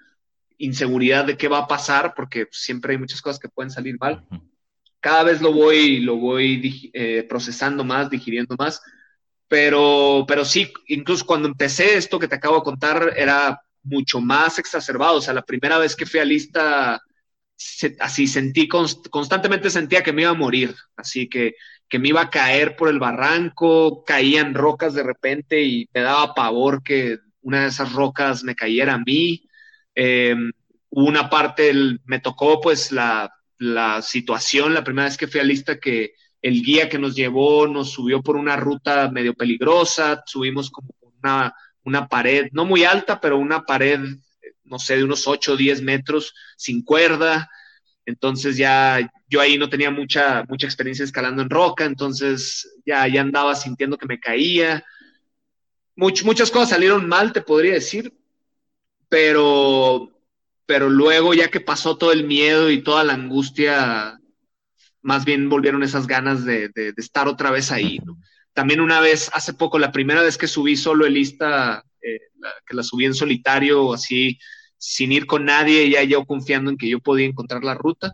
[0.58, 4.26] inseguridad de qué va a pasar, porque siempre hay muchas cosas que pueden salir mal
[5.04, 8.80] cada vez lo voy, lo voy eh, procesando más, digiriendo más,
[9.46, 14.58] pero, pero sí, incluso cuando empecé esto que te acabo de contar era mucho más
[14.58, 17.02] exacerbado, o sea, la primera vez que fui a lista,
[18.00, 21.52] así sentí, constantemente sentía que me iba a morir, así que,
[21.86, 26.32] que me iba a caer por el barranco, caían rocas de repente y me daba
[26.32, 29.46] pavor que una de esas rocas me cayera a mí.
[29.94, 30.34] Eh,
[30.88, 31.72] una parte,
[32.06, 33.30] me tocó pues la,
[33.64, 37.66] la situación la primera vez que fui a lista que el guía que nos llevó
[37.66, 43.18] nos subió por una ruta medio peligrosa, subimos como una, una pared, no muy alta,
[43.18, 44.00] pero una pared,
[44.64, 47.50] no sé, de unos 8 o 10 metros sin cuerda.
[48.04, 53.22] Entonces ya yo ahí no tenía mucha, mucha experiencia escalando en roca, entonces ya, ya
[53.22, 54.84] andaba sintiendo que me caía.
[55.96, 58.12] muchas cosas salieron mal, te podría decir,
[59.08, 60.13] pero
[60.66, 64.18] pero luego ya que pasó todo el miedo y toda la angustia,
[65.02, 68.00] más bien volvieron esas ganas de, estar otra vez ahí.
[68.52, 72.20] También una vez, hace poco, la primera vez que subí solo el lista, eh,
[72.66, 74.38] que la subí en solitario, así,
[74.78, 78.12] sin ir con nadie, ya yo confiando en que yo podía encontrar la ruta,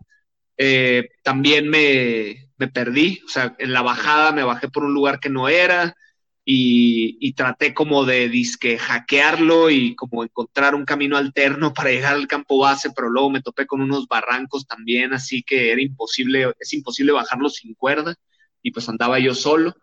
[0.57, 5.21] eh, también me, me perdí, o sea, en la bajada me bajé por un lugar
[5.21, 5.95] que no era,
[6.53, 12.27] y, traté como de disque hackearlo y como encontrar un camino alterno para llegar al
[12.27, 16.73] campo base, pero luego me topé con unos barrancos también, así que era imposible, es
[16.73, 18.17] imposible bajarlo sin cuerda
[18.63, 19.75] y pues andaba yo solo.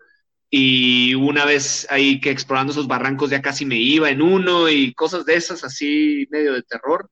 [0.49, 4.93] Y una vez ahí que explorando esos barrancos ya casi me iba en uno y
[4.93, 7.09] cosas de esas, así medio de terror.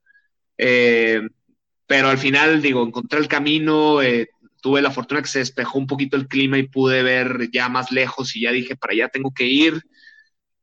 [0.58, 1.22] Eh,
[1.88, 4.30] pero al final, digo, encontré el camino, eh,
[4.66, 7.92] tuve la fortuna que se despejó un poquito el clima y pude ver ya más
[7.92, 9.80] lejos y ya dije, para allá tengo que ir.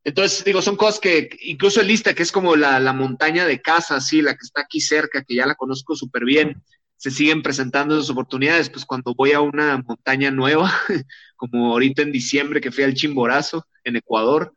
[0.02, 3.62] Entonces, digo, son cosas que, incluso el lista, que es como la, la montaña de
[3.62, 6.60] casa, sí, la que está aquí cerca, que ya la conozco súper bien,
[6.96, 8.70] se siguen presentando esas oportunidades.
[8.70, 10.72] Pues cuando voy a una montaña nueva,
[11.36, 14.52] como ahorita en diciembre que fui al Chimborazo, en Ecuador,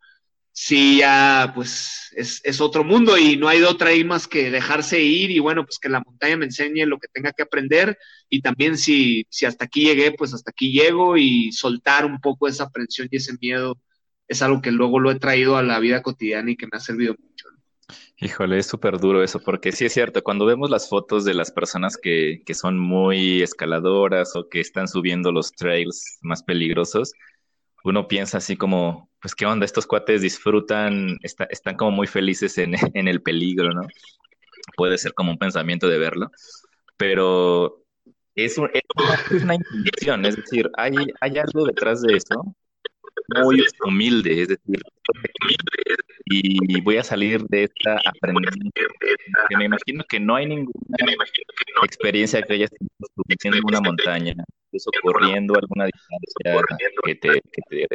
[0.56, 5.02] sí, ya pues es, es, otro mundo y no hay otra ahí más que dejarse
[5.02, 7.98] ir y bueno, pues que la montaña me enseñe lo que tenga que aprender
[8.30, 12.48] y también si, si hasta aquí llegué, pues hasta aquí llego y soltar un poco
[12.48, 13.78] esa aprensión y ese miedo
[14.30, 16.80] es algo que luego lo he traído a la vida cotidiana y que me ha
[16.80, 17.48] servido mucho.
[18.18, 21.52] Híjole, es súper duro eso, porque sí es cierto, cuando vemos las fotos de las
[21.52, 27.12] personas que, que son muy escaladoras o que están subiendo los trails más peligrosos,
[27.84, 33.08] uno piensa así como, pues qué onda, estos cuates disfrutan, están como muy felices en,
[33.08, 33.82] el peligro, ¿no?
[34.78, 36.30] Puede ser como un pensamiento de verlo,
[36.96, 37.82] pero
[38.36, 38.70] es, una,
[39.56, 42.56] intención, es decir, hay algo detrás de eso
[43.44, 44.82] muy humilde, es decir,
[46.26, 48.72] y voy a salir de esta aprendiendo.
[49.50, 50.74] Que me imagino que no hay ninguna
[51.84, 52.72] experiencia que hayas
[53.40, 54.34] tenido una montaña,
[54.68, 56.62] incluso corriendo alguna distancia
[57.04, 57.90] que te, que te,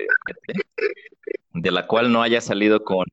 [1.53, 3.05] de la cual no haya salido con,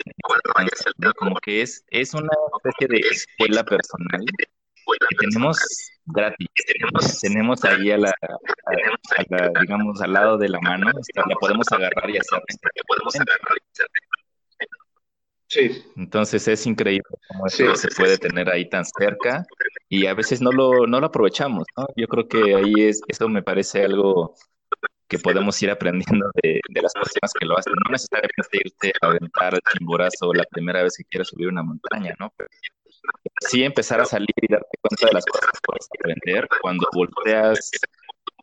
[1.18, 2.30] como que es, es una
[2.64, 4.26] especie de escuela personal
[5.10, 5.58] que tenemos
[6.08, 6.48] gratis.
[7.22, 8.14] Tenemos ahí a la,
[9.62, 12.42] digamos, al lado de la mano, la podemos agarrar y hacer.
[15.50, 15.84] Sí.
[15.96, 19.46] Entonces es increíble cómo se puede tener ahí tan cerca
[19.88, 21.88] y a veces no lo, no lo aprovechamos, ¿no?
[21.96, 24.36] Yo creo que ahí es, eso me parece algo
[25.08, 27.74] que podemos ir aprendiendo de, las personas que lo hacen.
[27.74, 32.14] No necesariamente irte a aventar el chimborazo la primera vez que quieras subir una montaña,
[32.20, 32.34] ¿no?
[33.42, 37.72] Sí empezar a salir y darte cuenta de las cosas que puedes aprender cuando volteas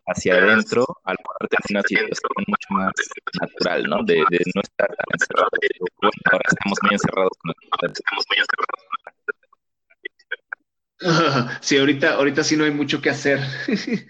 [0.07, 2.93] hacia adentro al ponerte en una situación mucho más
[3.41, 4.03] natural, ¿no?
[4.03, 5.49] De, no estar tan encerrado.
[6.31, 7.51] Ahora estamos muy encerrados con
[7.91, 8.85] estamos muy encerrados.
[11.61, 13.39] Sí, ahorita, ahorita sí no hay mucho que hacer,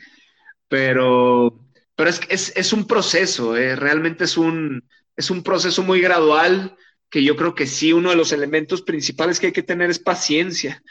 [0.68, 1.60] pero,
[1.96, 6.78] pero es, es, es un proceso, eh, realmente es un, es un proceso muy gradual
[7.10, 10.00] que yo creo que sí, uno de los elementos principales que hay que tener es
[10.00, 10.82] paciencia,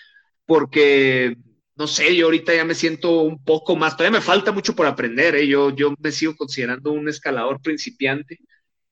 [0.46, 1.36] porque,
[1.76, 4.86] no sé, yo ahorita ya me siento un poco más, todavía me falta mucho por
[4.86, 5.46] aprender, ¿eh?
[5.46, 8.38] yo, yo me sigo considerando un escalador principiante,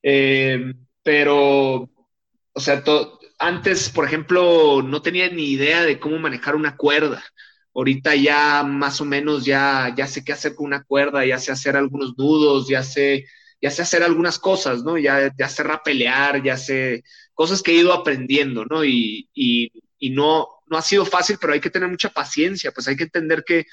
[0.03, 1.89] eh, pero,
[2.53, 2.83] o sea,
[3.39, 7.23] antes, por ejemplo, no tenía ni idea de cómo manejar una cuerda.
[7.75, 11.53] Ahorita ya más o menos ya, ya sé qué hacer con una cuerda, ya sé
[11.53, 13.27] hacer algunos nudos, ya sé
[13.63, 14.99] ya sé hacer algunas cosas, ¿no?
[14.99, 18.85] Ya, ya sé rapelear, ya sé cosas que he ido aprendiendo, ¿no?
[18.85, 22.89] Y, y, y, no, no ha sido fácil, pero hay que tener mucha paciencia, pues
[22.89, 23.67] hay que entender que,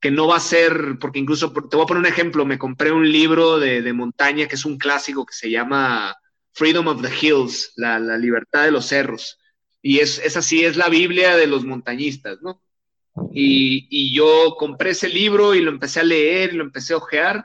[0.00, 2.90] que no va a ser, porque incluso, te voy a poner un ejemplo, me compré
[2.90, 6.16] un libro de, de montaña que es un clásico que se llama
[6.52, 9.38] Freedom of the Hills, la, la libertad de los cerros.
[9.80, 12.60] Y es, es así, es la Biblia de los montañistas, ¿no?
[13.32, 17.44] Y, y, yo compré ese libro y lo empecé a leer, lo empecé a ojear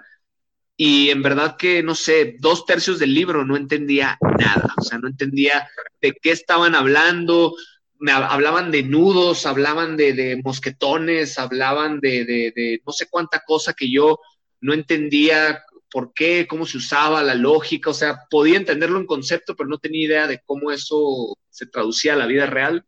[0.75, 4.97] y en verdad que, no sé, dos tercios del libro no entendía nada, o sea,
[4.97, 5.69] no entendía
[6.01, 7.55] de qué estaban hablando,
[7.99, 13.89] me hablaban de nudos, hablaban de, mosquetones, hablaban de, de, no sé cuánta cosa que
[13.89, 14.19] yo
[14.61, 19.55] no entendía por qué, cómo se usaba, la lógica, o sea, podía entenderlo en concepto,
[19.55, 22.83] pero no tenía idea de cómo eso se traducía a la vida real.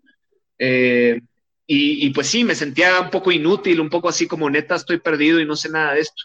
[0.58, 1.22] Eh,
[1.68, 5.00] y, y, pues sí, me sentía un poco inútil, un poco así como neta, estoy
[5.00, 6.24] perdido y no sé nada de esto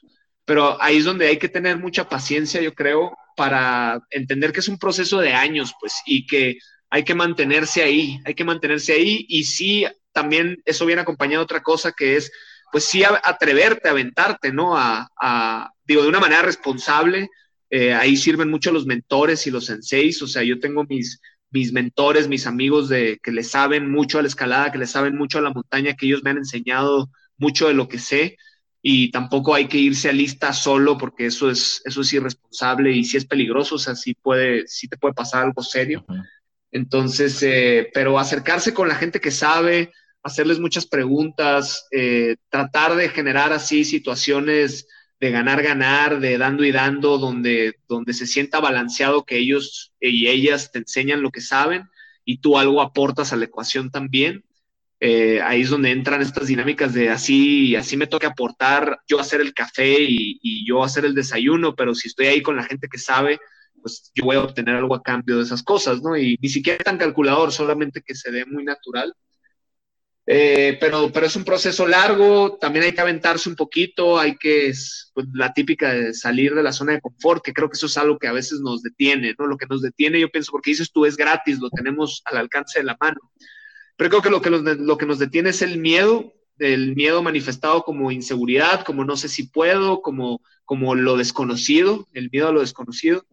[0.51, 4.66] pero ahí es donde hay que tener mucha paciencia, yo creo, para entender que es
[4.66, 6.59] un proceso de años, pues, y que
[6.90, 11.44] hay que mantenerse ahí, hay que mantenerse ahí y sí, también eso viene acompañado de
[11.44, 12.32] otra cosa que es,
[12.72, 14.76] pues sí, atreverte, aventarte, ¿no?
[14.76, 17.28] A, digo, de una manera responsable,
[17.70, 21.20] eh, ahí sirven mucho los mentores y los senseis, o sea, yo tengo mis,
[21.53, 25.16] mis mentores, mis amigos de, que le saben mucho a la escalada, que le saben
[25.16, 28.36] mucho a la montaña, que ellos me han enseñado mucho de lo que sé
[28.83, 33.05] y tampoco hay que irse a lista solo porque eso es, eso es irresponsable y
[33.05, 36.05] sí es peligroso, o sea, sí, puede, sí te puede pasar algo serio.
[36.72, 43.09] Entonces, eh, pero acercarse con la gente que sabe, hacerles muchas preguntas, eh, tratar de
[43.11, 44.87] generar así situaciones
[45.18, 50.28] de ganar, ganar, de dando y dando, donde, donde se sienta balanceado que ellos y
[50.28, 51.91] ellas te enseñan lo que saben
[52.24, 54.45] y tú algo aportas a la ecuación también
[55.03, 59.40] eh, ahí es donde entran estas dinámicas de así, así me toca aportar yo hacer
[59.40, 62.98] el café y, yo hacer el desayuno, pero si estoy ahí con la gente que
[62.98, 63.40] sabe,
[63.80, 66.16] pues yo voy a obtener algo a cambio de esas cosas, ¿no?
[66.18, 69.14] Y ni siquiera tan calculador, solamente que se dé muy natural.
[70.26, 74.72] Eh, pero, pero es un proceso largo, también hay que aventarse un poquito, hay que,
[75.14, 77.96] pues, la típica de salir de la zona de confort, que creo que eso es
[77.96, 79.46] algo que a veces nos detiene, ¿no?
[79.46, 82.80] Lo que nos detiene, yo pienso, porque dices tú, es gratis, lo tenemos al alcance
[82.80, 83.18] de la mano
[84.01, 87.22] pero creo que lo que, nos, lo que nos detiene es el miedo, el miedo
[87.22, 92.53] manifestado como inseguridad, como no sé si puedo, como, como lo desconocido, el miedo a
[92.53, 93.26] lo desconocido.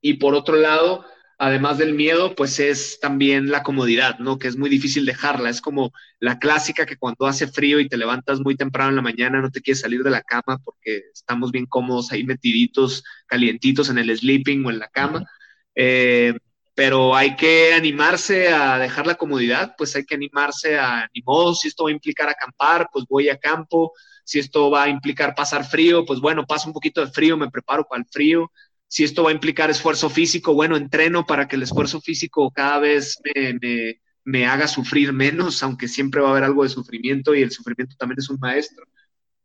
[0.00, 1.04] Y por otro lado,
[1.36, 4.38] además del miedo, pues es también la comodidad, ¿no?
[4.38, 5.50] Que es muy difícil dejarla.
[5.50, 5.90] Es como
[6.20, 9.50] la clásica que cuando hace frío y te levantas muy temprano en la mañana, no
[9.50, 14.16] te quieres salir de la cama porque estamos bien cómodos ahí metiditos, calientitos en el
[14.16, 15.28] sleeping o en la cama.
[15.74, 16.34] Eh,
[16.78, 21.24] pero hay que animarse a dejar la comodidad, pues hay que animarse a, ni
[21.56, 25.34] si esto va a implicar acampar, pues voy a campo, si esto va a implicar
[25.34, 28.52] pasar frío, pues bueno, paso un poquito de frío, me preparo para el frío,
[28.86, 32.78] si esto va a implicar esfuerzo físico, bueno, entreno para que el esfuerzo físico cada
[32.78, 37.42] vez me, me haga sufrir menos, aunque siempre va a haber algo de sufrimiento y
[37.42, 38.84] el sufrimiento también es un maestro.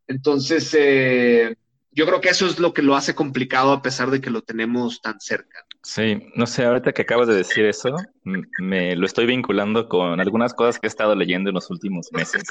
[0.05, 1.55] Entonces, eh,
[1.89, 4.43] yo creo que eso es lo que lo hace complicado a pesar de que lo
[4.43, 5.62] tenemos tan cerca.
[5.83, 10.53] Sí, no sé, ahorita que acabas de decir eso, me lo estoy vinculando con algunas
[10.53, 12.43] cosas que he estado leyendo en los últimos meses,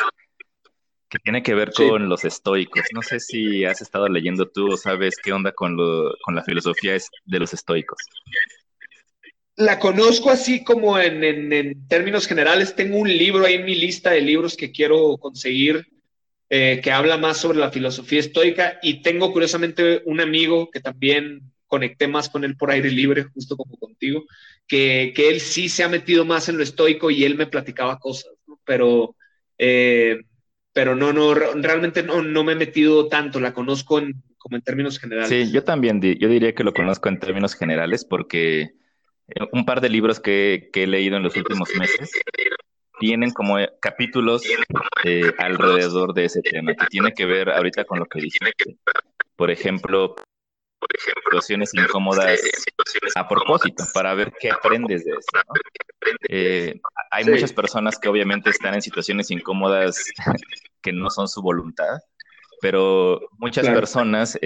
[1.08, 2.82] que tiene que ver con los estoicos.
[2.94, 6.44] No sé si has estado leyendo tú o sabes qué onda con, lo, con la
[6.44, 6.92] filosofía
[7.24, 7.98] de los estoicos.
[9.56, 12.74] La conozco así como en, en términos generales.
[12.74, 15.86] Tengo un libro ahí en mi lista de libros que quiero conseguir
[16.54, 21.51] eh, que habla más sobre la filosofía estoica y tengo curiosamente un amigo que también
[21.72, 24.26] conecté más con él por aire libre, justo como contigo,
[24.68, 27.98] que, que él sí se ha metido más en lo estoico y él me platicaba
[27.98, 28.30] cosas,
[28.62, 29.16] pero,
[29.56, 30.20] eh,
[30.74, 34.62] pero no, no, realmente no, no me he metido tanto, la conozco en, como en
[34.62, 35.30] términos generales.
[35.30, 38.60] Sí, yo también, yo diría que lo conozco en términos generales porque
[39.28, 42.10] eh, un par de libros que, he leído en los últimos meses
[43.00, 44.42] tienen como eh, capítulos
[45.04, 48.76] eh, alrededor de ese tema, que tiene que ver ahorita con lo que dijiste.
[49.36, 50.16] Por ejemplo,
[51.24, 52.40] situaciones incómodas
[53.14, 56.78] a propósito, para ver qué aprendes de eso.
[57.10, 60.04] hay muchas personas que obviamente están en situaciones incómodas
[60.82, 62.00] que no son su voluntad,
[62.60, 64.38] pero muchas personas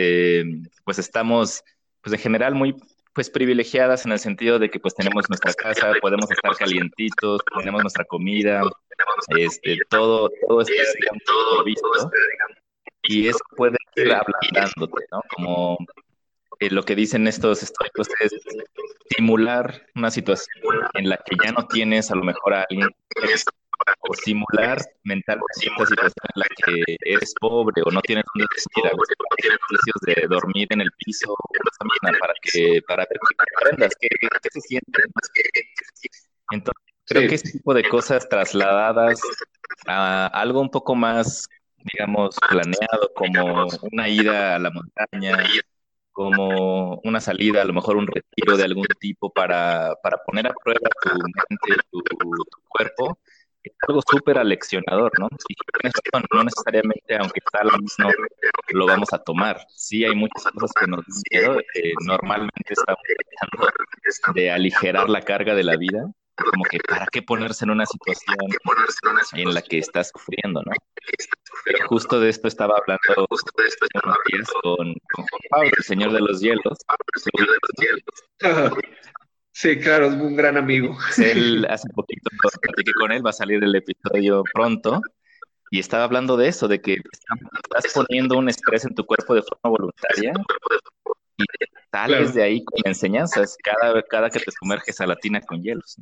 [0.84, 1.62] pues estamos
[2.02, 2.76] pues en general muy
[3.16, 7.80] pues privilegiadas en el sentido de que pues tenemos nuestra casa, podemos estar calientitos, tenemos
[7.80, 8.60] nuestra comida,
[9.38, 10.74] este, todo, todo esto
[11.24, 11.88] todo visto,
[13.04, 15.22] y eso puede ir ablandándote, ¿no?
[15.34, 15.78] Como
[16.60, 18.32] eh, lo que dicen estos estoicos es
[19.10, 20.56] simular una situación
[20.94, 22.88] en la que ya no tienes a lo mejor a alguien
[24.08, 28.46] o simular mentalmente esta situación en la que eres pobre o no tienes donde
[28.88, 31.36] a veces de dormir en el piso
[32.18, 33.16] para que para que
[33.56, 35.02] aprendas qué, qué, se siente.
[36.52, 39.20] Entonces, creo que ese tipo de cosas trasladadas
[39.86, 41.48] a algo un poco más,
[41.78, 45.44] digamos, planeado, como una ida a la montaña,
[46.16, 50.54] como una salida, a lo mejor un retiro de algún tipo para, para poner a
[50.54, 53.18] prueba tu mente, tu, tu cuerpo,
[53.62, 55.28] es algo súper aleccionador, ¿no?
[55.46, 55.54] Y
[56.32, 58.10] no necesariamente, aunque lo mismo,
[58.70, 59.60] lo vamos a tomar.
[59.68, 61.58] Sí, hay muchas cosas que nos miedo.
[62.06, 67.66] normalmente estamos tratando de aligerar la carga de la vida, como que para qué ponerse
[67.66, 68.38] en una situación
[69.34, 70.72] en la que estás sufriendo, ¿no?
[71.96, 76.76] Justo de esto estaba hablando unos días con, con Pablo, el señor de los hielos.
[79.52, 80.94] Sí, claro, es un gran amigo.
[81.16, 82.28] Él hace poquito
[82.60, 85.00] platiqué con él, va a salir el episodio pronto,
[85.70, 86.98] y estaba hablando de eso, de que
[87.62, 90.34] estás poniendo un estrés en tu cuerpo de forma voluntaria
[91.38, 91.44] y
[91.90, 95.96] sales de ahí con enseñanzas cada, cada que te sumerges a la tina con hielos.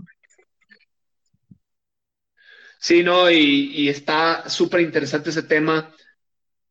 [2.85, 5.91] Sí, no, y, está súper interesante ese tema.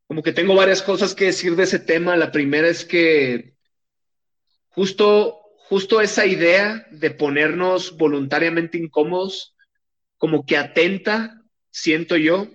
[0.05, 2.16] Como que tengo varias cosas que decir de ese tema.
[2.16, 3.55] La primera es que
[4.70, 5.39] justo
[5.70, 9.55] justo esa idea de ponernos voluntariamente incómodos,
[10.20, 11.41] como que atenta,
[11.72, 12.47] siento yo,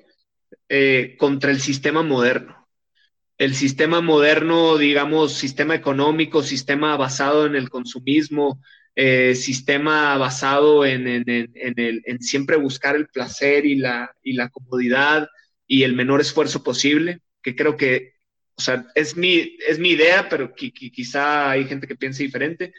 [0.69, 2.69] eh, contra el sistema moderno.
[3.39, 8.63] El sistema moderno, digamos, sistema económico, sistema basado en el consumismo,
[9.01, 15.29] eh, sistema basado en, en, siempre buscar el placer y la, y la comodidad
[15.67, 18.15] y el menor esfuerzo posible, que creo que,
[18.57, 22.73] o sea, es mi, es mi idea, pero quizá hay gente que piense diferente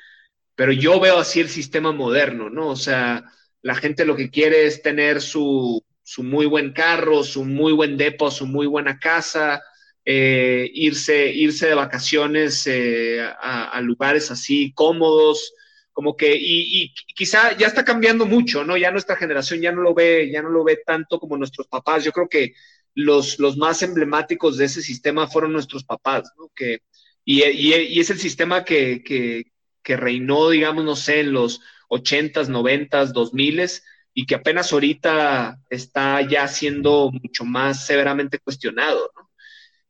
[0.60, 2.68] pero yo veo así el sistema moderno, ¿no?
[2.68, 3.24] O sea,
[3.62, 5.82] la gente lo que quiere es tener su,
[6.18, 9.62] muy buen carro, su muy buen depo, su muy buena casa,
[10.04, 15.54] eh, irse, irse de vacaciones eh, a, lugares así cómodos,
[16.00, 18.78] como que, y, quizá ya está cambiando mucho, ¿no?
[18.78, 22.06] Ya nuestra generación ya no lo ve, ya no lo ve tanto como nuestros papás.
[22.06, 22.54] Yo creo que
[22.96, 26.50] los, los más emblemáticos de ese sistema fueron nuestros papás, ¿no?
[26.56, 26.84] Que,
[27.26, 33.84] y, es el sistema que, que reinó, digamos, no sé, en los 80s, 90s, 2000s
[34.14, 39.30] y que apenas ahorita está ya siendo mucho más severamente cuestionado, ¿no?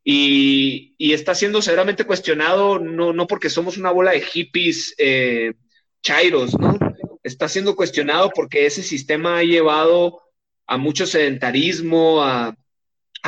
[0.02, 5.52] Y, está siendo severamente cuestionado no, no porque somos una bola de hippies eh,
[6.02, 6.78] chairos, ¿no?
[7.22, 10.20] Está siendo cuestionado porque ese sistema ha llevado
[10.66, 12.56] a mucho sedentarismo, a,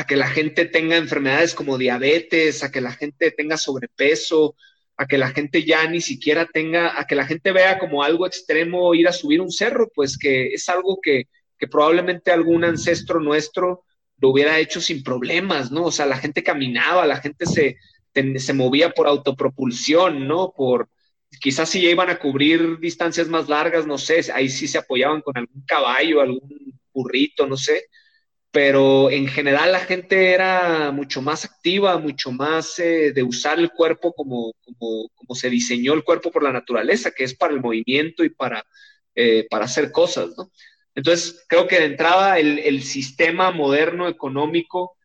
[0.08, 4.54] que la gente tenga enfermedades como diabetes, a que la gente tenga sobrepeso,
[4.96, 8.26] a que la gente ya ni siquiera tenga, a que la gente vea como algo
[8.26, 11.28] extremo ir a subir un cerro, pues que es algo que,
[11.70, 13.84] probablemente algún ancestro nuestro
[14.18, 15.84] lo hubiera hecho sin problemas, ¿no?
[15.84, 17.76] O sea, la gente caminaba, la gente se,
[18.12, 20.52] se movía por autopropulsión, ¿no?
[20.56, 20.88] Por,
[21.40, 25.36] quizás si iban a cubrir distancias más largas, no sé, ahí sí se apoyaban con
[25.36, 27.86] algún caballo, algún burrito, no sé,
[28.50, 33.70] pero en general la gente era mucho más activa, mucho más eh, de usar el
[33.70, 38.22] cuerpo como, como, se diseñó el cuerpo por la naturaleza, que es para el movimiento
[38.24, 38.64] y para,
[39.14, 40.50] eh, para hacer cosas, ¿no?
[40.94, 44.96] Entonces, creo que de entrada el, sistema moderno económico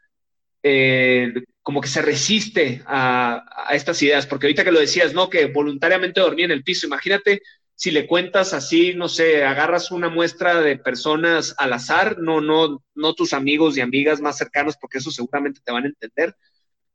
[0.62, 1.34] eh,
[1.68, 3.44] como que se resiste a,
[3.74, 5.30] estas ideas, porque ahorita que lo decías, ¿no?
[5.30, 7.42] Que voluntariamente dormía en el piso, imagínate
[7.76, 12.86] si le cuentas así, no sé, agarras una muestra de personas al azar, no, no,
[12.96, 16.38] no tus amigos y amigas más cercanos, porque eso seguramente te van a entender,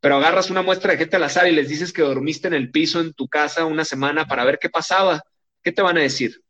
[0.00, 2.70] pero agarras una muestra de gente al azar y les dices que dormiste en el
[2.70, 5.22] piso en tu casa una semana para ver qué pasaba,
[5.62, 6.40] ¿qué te van a decir?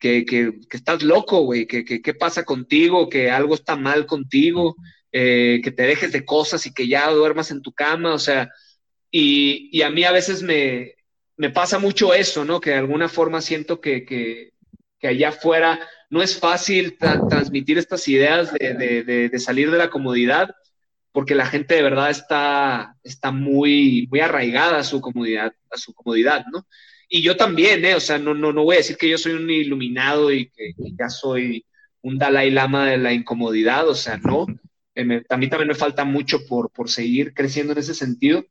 [0.00, 4.74] Que, que, que estás loco, güey, que, qué pasa contigo, que algo está mal contigo,
[5.12, 8.50] eh, que te dejes de cosas y que ya duermas en tu cama, o sea,
[9.10, 10.94] Y, a mí a veces me,
[11.54, 12.60] pasa mucho eso, ¿no?
[12.60, 14.52] Que de alguna forma siento que, que,
[15.02, 15.80] allá afuera
[16.10, 20.54] no es fácil transmitir estas ideas de, salir de la comodidad,
[21.12, 25.94] porque la gente de verdad está, está muy, muy arraigada a su comodidad, a su
[25.94, 26.66] comodidad, ¿no?
[27.08, 27.94] Y yo también, ¿eh?
[27.94, 30.74] O sea, no, no, no voy a decir que yo soy un iluminado y que,
[30.76, 31.64] ya soy
[32.02, 34.46] un Dalai Lama de la incomodidad, o sea, no.
[34.98, 38.44] Eh, a mí también me falta mucho por, por seguir creciendo en ese sentido,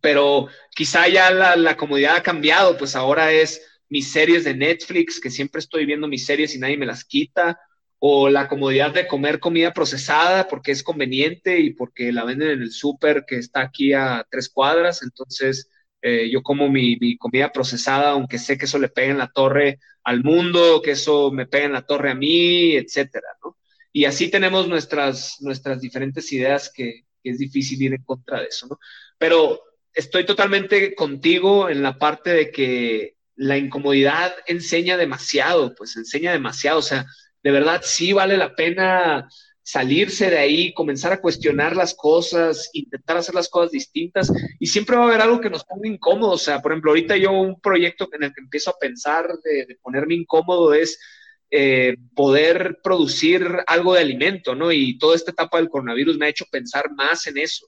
[0.00, 5.20] pero quizá ya la, la comodidad ha cambiado, pues ahora es mis series de Netflix,
[5.20, 7.60] que siempre estoy viendo mis series y nadie me las quita,
[7.98, 12.62] o la comodidad de comer comida procesada porque es conveniente y porque la venden en
[12.62, 15.70] el súper que está aquí a tres cuadras, entonces
[16.02, 19.78] eh, yo como mi, comida procesada, aunque sé que eso le pega en la torre
[20.04, 23.56] al mundo, que eso me pega en la torre a mí, etcétera, ¿no?
[23.96, 28.66] Y así tenemos nuestras, nuestras diferentes ideas que, es difícil ir en contra de eso,
[28.66, 28.78] ¿no?
[29.16, 29.58] Pero
[29.94, 36.80] estoy totalmente contigo en la parte de que la incomodidad enseña demasiado, pues enseña demasiado,
[36.80, 37.06] o sea,
[37.42, 39.30] de verdad sí vale la pena
[39.62, 44.30] salirse de ahí, comenzar a cuestionar las cosas, intentar hacer las cosas distintas
[44.60, 46.32] y siempre va a haber algo que nos ponga incómodo.
[46.32, 49.78] O sea, por ejemplo, ahorita yo un proyecto en el que empiezo a pensar de,
[49.80, 51.00] ponerme incómodo es
[51.50, 54.72] eh, poder producir algo de alimento, ¿no?
[54.72, 57.66] Y toda esta etapa del coronavirus me ha hecho pensar más en eso.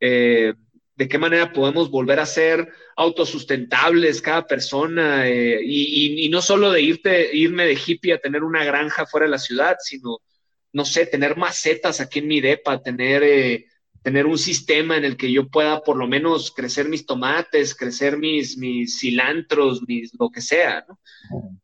[0.00, 0.52] Eh,
[0.96, 6.82] de qué manera podemos volver a ser autosustentables cada persona eh, y, no solo de
[6.82, 10.18] irte, irme de hippie a tener una granja fuera de la ciudad, sino
[10.72, 13.64] no sé, tener macetas aquí en mi depa, tener,
[14.04, 18.18] tener un sistema en el que yo pueda por lo menos crecer mis tomates, crecer
[18.18, 21.00] mis, mis cilantros, mis, lo que sea, ¿no?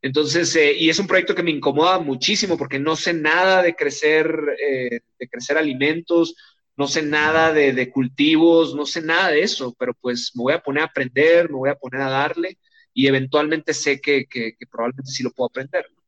[0.01, 3.77] Entonces, eh, y es un proyecto que me incomoda muchísimo porque no sé nada de
[3.77, 6.35] crecer, eh, de crecer alimentos,
[6.79, 10.63] no sé nada de, cultivos, no sé nada de eso, pero pues me voy a
[10.63, 12.57] poner a aprender, me voy a poner a darle
[12.95, 15.85] y eventualmente sé que, que, que probablemente sí lo puedo aprender.
[15.95, 16.03] ¿no?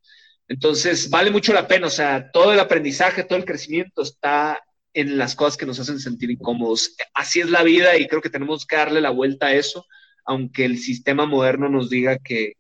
[0.48, 4.58] Entonces, vale mucho la pena, o sea, todo el aprendizaje, todo el crecimiento está
[4.94, 6.96] en las cosas que nos hacen sentir incómodos.
[7.14, 9.86] Así es la vida y creo que tenemos que darle la vuelta a eso,
[10.24, 12.56] aunque el sistema moderno nos diga que,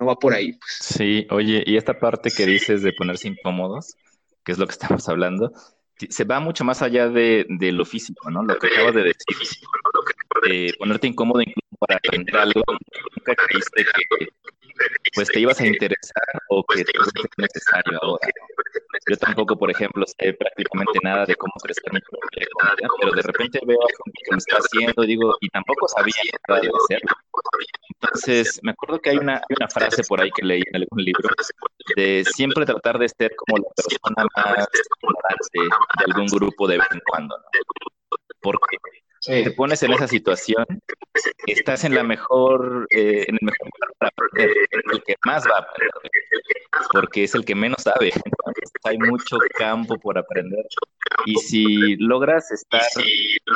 [0.00, 0.52] no va por ahí.
[0.52, 0.78] Pues.
[0.80, 3.94] Sí, oye, y esta parte que dices de ponerse incómodos,
[4.44, 5.52] que es lo que estamos hablando,
[6.08, 8.42] se va mucho más allá de, lo físico, ¿no?
[8.42, 12.62] Lo que acabas de decir, ponerte incómodo incluso para aprender algo,
[13.16, 14.28] nunca creíste que
[15.14, 18.28] pues te ibas a interesar o que te es necesario ahora.
[19.08, 22.46] Yo tampoco, por ejemplo, sé prácticamente nada de cómo crecer mi propia
[23.00, 26.52] pero de repente veo algo que me está haciendo y digo, y tampoco sabía que
[26.54, 27.14] de hacerlo.
[28.00, 31.28] Entonces, me acuerdo que hay una, una frase por ahí que leí en algún libro
[31.96, 34.68] de siempre tratar de ser como la persona más
[35.02, 35.58] ignorante
[35.98, 37.44] de algún grupo de vez en cuando, ¿no?
[38.40, 38.76] Porque
[39.24, 40.64] te pones en esa situación,
[41.46, 44.56] estás en la mejor, eh, en el mejor lugar para aprender,
[44.92, 46.42] el que más va a aprender,
[46.92, 48.12] porque es el que menos sabe.
[48.84, 50.64] hay mucho campo por aprender.
[51.26, 52.82] Y si logras estar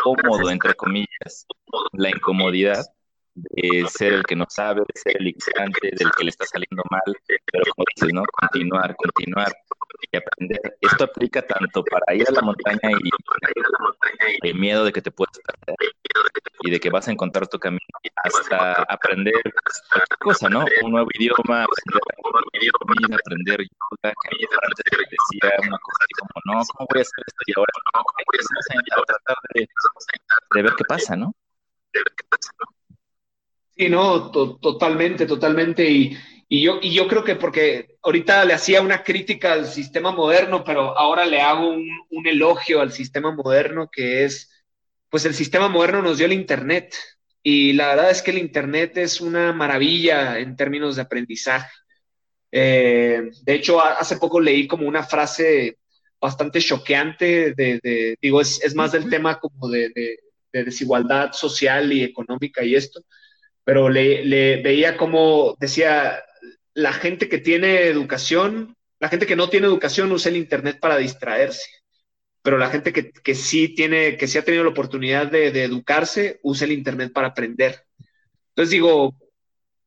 [0.02, 1.46] cómodo, entre comillas,
[1.92, 2.84] la incomodidad,
[3.34, 6.82] de ser el que no sabe, de ser el ignorante, del que le está saliendo
[6.90, 7.02] mal,
[7.52, 8.22] pero como dices, ¿no?
[8.32, 9.52] Continuar, continuar
[10.12, 10.76] y aprender.
[10.80, 15.38] Esto aplica tanto para ir a la montaña y el miedo de que te puedas
[15.38, 15.76] perder
[16.62, 17.80] y de que vas a encontrar tu camino
[18.24, 19.34] hasta aprender
[19.92, 20.64] cualquier cosa, ¿no?
[20.82, 26.64] Un nuevo idioma, aprender, aprender yoga, que antes te decía una cosa así como, no,
[26.74, 28.00] ¿cómo voy a hacer esto y ahora no?
[28.00, 29.68] a tratar de,
[30.54, 31.34] de ver qué pasa, ¿no?
[31.92, 32.76] De ver qué pasa, ¿no?
[33.76, 35.88] Sí, no, totalmente, totalmente.
[35.88, 36.18] Y,
[36.48, 40.96] yo, y yo creo que porque ahorita le hacía una crítica al sistema moderno, pero
[40.96, 44.50] ahora le hago un, elogio al sistema moderno, que es,
[45.08, 46.94] pues el sistema moderno nos dio el Internet.
[47.42, 51.70] Y la verdad es que el Internet es una maravilla en términos de aprendizaje.
[52.52, 55.78] Eh, de hecho, hace poco leí como una frase
[56.20, 62.64] bastante choqueante, de, digo, es, más del tema como de, de desigualdad social y económica
[62.64, 63.02] y esto
[63.66, 66.22] pero le, veía como decía,
[66.76, 70.98] la gente que tiene educación, la gente que no tiene educación usa el Internet para
[70.98, 71.70] distraerse,
[72.42, 76.66] pero la gente que, sí tiene, que sí ha tenido la oportunidad de, educarse, usa
[76.66, 77.82] el Internet para aprender.
[78.50, 79.16] Entonces digo,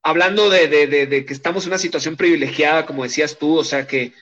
[0.02, 4.14] hablando de, que estamos en una situación privilegiada, como decías tú, o sea, que,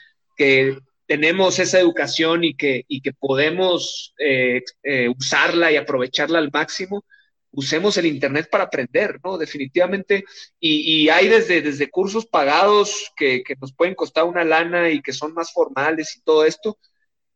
[1.08, 7.06] tenemos esa educación y que, que podemos eh, eh, usarla y aprovecharla al máximo,
[7.52, 9.38] usemos el Internet para aprender, ¿no?
[9.38, 10.26] Definitivamente.
[10.60, 15.34] Y, hay desde, desde cursos pagados que, nos pueden costar una lana y que son
[15.34, 16.78] más formales y todo esto,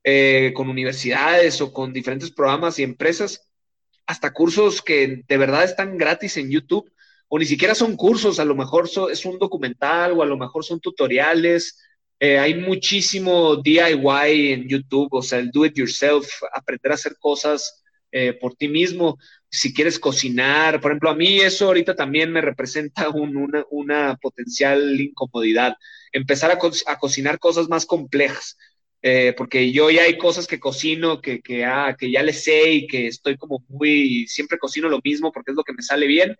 [0.03, 3.49] eh, con universidades o con diferentes programas y empresas,
[4.05, 6.91] hasta cursos que de verdad están gratis en YouTube,
[7.27, 10.65] o ni siquiera son cursos, a lo mejor es un documental o a lo mejor
[10.65, 11.79] son tutoriales.
[12.19, 17.15] Eh, hay muchísimo DIY en YouTube, o sea, el do it yourself, aprender a hacer
[17.17, 17.81] cosas
[18.11, 19.17] eh, por ti mismo.
[19.51, 25.75] Si quieres cocinar, por ejemplo, a mí eso ahorita también me representa una, potencial incomodidad.
[26.13, 28.57] Empezar a, cocinar cosas más complejas.
[29.03, 32.71] Eh, porque yo ya hay cosas que cocino que, que, ah, que ya le sé
[32.71, 36.05] y que estoy como muy, siempre cocino lo mismo porque es lo que me sale
[36.05, 36.37] bien,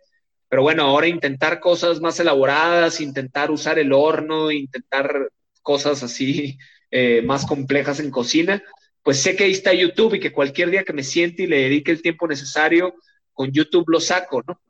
[0.52, 5.30] pero bueno, ahora intentar cosas más elaboradas, intentar usar el horno, intentar
[5.62, 6.58] cosas así
[6.90, 8.62] eh, más complejas en cocina,
[9.02, 11.62] pues sé que ahí está YouTube y que cualquier día que me siente y le
[11.62, 12.94] dedique el tiempo necesario,
[13.32, 14.60] con YouTube lo saco, ¿no?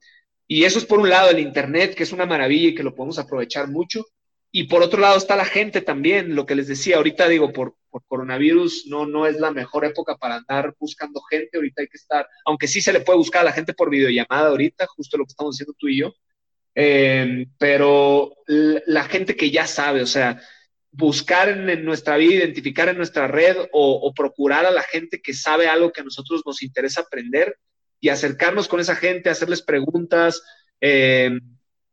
[0.47, 2.95] Y eso es por un lado el Internet, que es una maravilla y que lo
[2.95, 4.05] podemos aprovechar mucho.
[4.51, 7.77] Y por otro lado está la gente también, lo que les decía, ahorita digo, por,
[7.89, 11.97] por coronavirus no, no es la mejor época para andar buscando gente, ahorita hay que
[11.97, 15.25] estar, aunque sí se le puede buscar a la gente por videollamada ahorita, justo lo
[15.25, 16.13] que estamos haciendo tú y yo,
[16.75, 20.43] eh, pero la gente que ya sabe, o sea,
[20.93, 25.67] buscar en, nuestra vida, identificar en nuestra red o, procurar a la gente que sabe
[25.67, 27.57] algo que a nosotros nos interesa aprender
[27.99, 30.43] y acercarnos con esa gente, hacerles preguntas,
[30.81, 31.31] eh,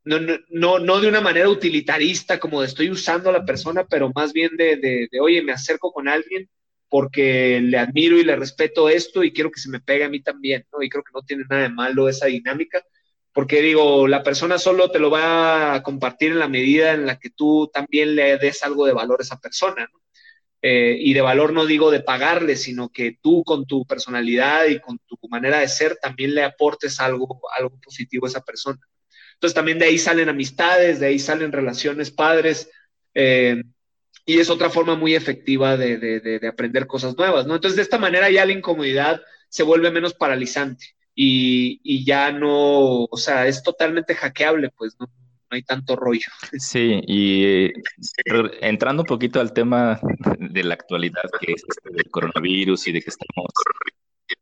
[0.04, 4.10] no, no, no, de una manera utilitarista, como de estoy usando a la persona, pero
[4.14, 6.48] más bien de, de, oye, me acerco con alguien
[6.88, 10.20] porque le admiro y le respeto esto y quiero que se me pegue a mí
[10.20, 10.82] también, ¿no?
[10.82, 12.82] Y creo que no tiene nada de malo esa dinámica,
[13.32, 17.18] porque digo, la persona solo te lo va a compartir en la medida en la
[17.18, 20.00] que tú también le des algo de valor a esa persona, ¿no?
[20.62, 24.78] Eh, y de valor no digo de pagarle, sino que tú con tu personalidad y
[24.78, 28.78] con tu manera de ser también le aportes algo, algo positivo a esa persona.
[29.34, 32.70] Entonces también de ahí salen amistades, de ahí salen relaciones padres.
[33.14, 33.62] Eh,
[34.26, 37.54] y es otra forma muy efectiva de, aprender cosas nuevas, ¿no?
[37.54, 43.16] Entonces de esta manera ya la incomodidad se vuelve menos paralizante y, ya no, o
[43.16, 45.06] sea, es totalmente hackeable, pues no,
[45.50, 46.30] hay tanto rollo.
[46.58, 47.72] Sí, y eh,
[48.62, 50.00] entrando un poquito al tema
[50.38, 53.50] de la actualidad, que es este del coronavirus y de que estamos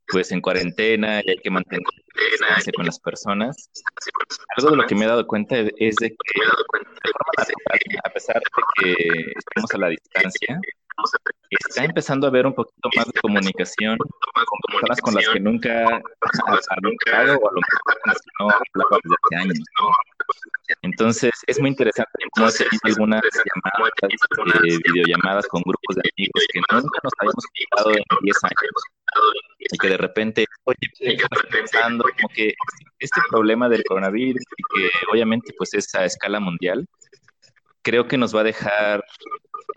[0.06, 1.82] pues en cuarentena y hay que mantener
[2.30, 3.70] distancia con las personas.
[4.56, 6.40] Algo de lo que me he dado cuenta es de que,
[8.04, 8.42] a pesar de
[8.82, 10.60] que estamos a la distancia,
[11.50, 13.96] está empezando a haber un poquito más de comunicación.
[13.98, 18.30] con personas con las que nunca has hablado o a lo mejor con las que
[18.38, 19.58] no hablaba desde hace años.
[20.82, 22.10] Entonces, es muy interesante.
[22.32, 23.92] Cómo se tenido algunas llamadas,
[24.64, 28.82] eh, videollamadas con grupos de amigos que nunca nos habíamos quitado en 10 años.
[29.58, 32.54] y que de repente, oye, estás pensando como que
[33.00, 36.86] este problema del coronavirus y que obviamente pues es a escala mundial,
[37.88, 39.02] creo que nos va a dejar,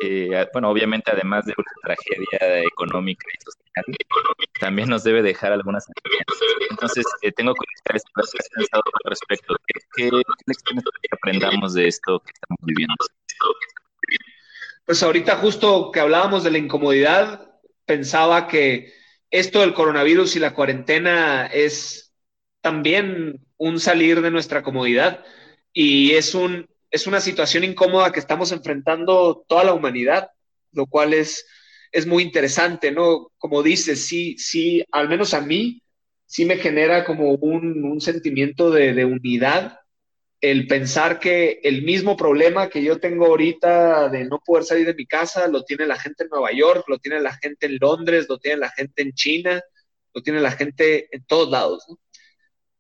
[0.02, 3.86] eh, bueno, obviamente además de una tragedia económica y social,
[4.60, 5.86] también nos debe dejar algunas
[6.70, 8.04] Entonces, eh, tengo curiosidades
[8.54, 9.56] pensado al respecto.
[9.66, 12.96] ¿Qué, qué que aprendamos de esto que estamos viviendo?
[14.86, 17.50] Pues ahorita justo que hablábamos de la incomodidad,
[17.86, 18.94] pensaba que
[19.30, 22.14] esto del coronavirus y la cuarentena es
[22.60, 25.24] también un salir de nuestra comodidad
[25.72, 30.30] y es, un, es una situación incómoda que estamos enfrentando toda la humanidad,
[30.74, 31.46] lo cual es,
[31.92, 33.32] es muy interesante, ¿no?
[33.38, 35.82] Como dices, sí, sí, al menos a mí,
[36.26, 39.80] sí me genera como un, un sentimiento de, unidad
[40.42, 44.96] el pensar que el mismo problema que yo tengo ahorita de no poder salir de
[44.96, 48.26] mi casa, lo tiene la gente en Nueva York, lo tiene la gente en Londres,
[48.28, 49.62] lo tiene la gente en China,
[50.14, 51.86] lo tiene la gente en todos lados.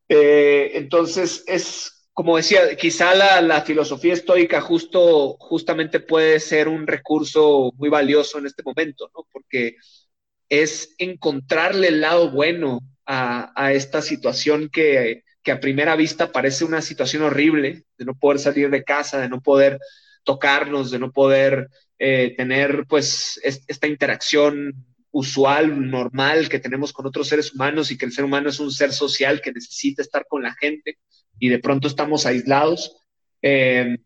[0.09, 7.72] Eh, entonces, es como decía, quizá la, filosofía estoica justo, justamente puede ser un recurso
[7.78, 9.26] muy valioso en este momento, ¿no?
[9.32, 9.78] Porque
[10.47, 16.84] es encontrarle el lado bueno a, esta situación que que a primera vista parece una
[16.84, 19.80] situación horrible, de no poder salir de casa, de no poder
[20.24, 24.76] tocarnos, de no poder eh, tener pues esta interacción
[25.09, 28.69] usual, normal que tenemos con otros seres humanos y que el ser humano es un
[28.69, 30.99] ser social que necesita estar con la gente
[31.41, 33.03] y de pronto estamos aislados.
[33.41, 33.97] Eh,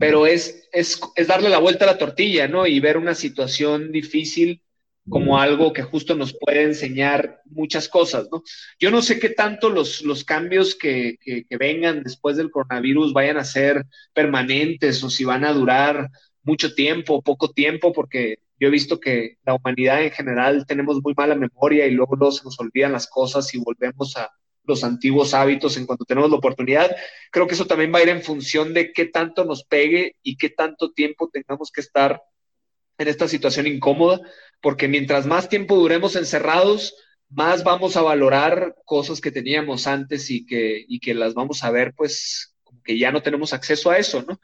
[0.00, 2.66] pero es, es, es, darle la vuelta a la tortilla, ¿no?
[2.66, 4.62] Y ver una situación difícil
[5.06, 8.42] como algo que justo nos puede enseñar muchas cosas, ¿no?
[8.80, 13.36] Yo no sé qué tanto los, los cambios que, que, vengan después del coronavirus vayan
[13.36, 13.84] a ser
[14.14, 16.08] permanentes o si van a durar
[16.42, 21.02] mucho tiempo o poco tiempo, porque yo he visto que la humanidad en general tenemos
[21.02, 24.30] muy mala memoria y luego, luego se nos olvidan las cosas y volvemos a
[24.64, 26.94] los antiguos hábitos en cuanto tenemos la oportunidad.
[27.30, 30.36] Creo que eso también va a ir en función de qué tanto nos pegue y
[30.36, 32.22] qué tanto tiempo tengamos que estar
[32.98, 34.20] en esta situación incómoda,
[34.60, 36.94] porque mientras más tiempo duremos encerrados,
[37.28, 41.70] más vamos a valorar cosas que teníamos antes y que, y que las vamos a
[41.70, 44.40] ver, pues, como que ya no tenemos acceso a eso, ¿no?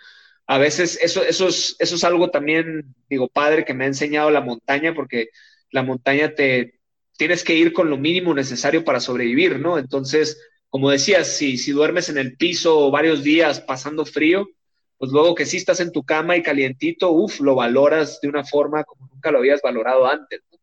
[0.47, 4.31] A veces eso, eso, es, eso es algo también, digo, padre, que me ha enseñado
[4.31, 5.29] la montaña, porque
[5.71, 6.80] la montaña te
[7.21, 9.77] tienes que ir con lo mínimo necesario para sobrevivir, ¿no?
[9.77, 10.41] Entonces,
[10.71, 14.49] como decías, si, si duermes en el piso varios días pasando frío,
[14.97, 18.43] pues luego que sí estás en tu cama y calientito, uff, lo valoras de una
[18.43, 20.59] forma como nunca lo habías valorado antes, ¿no?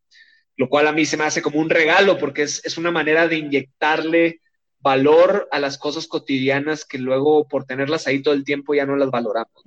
[0.56, 3.28] lo cual a mí se me hace como un regalo porque es, es, una manera
[3.28, 4.40] de inyectarle
[4.80, 8.96] valor a las cosas cotidianas que luego por tenerlas ahí todo el tiempo ya no
[8.96, 9.62] las valoramos.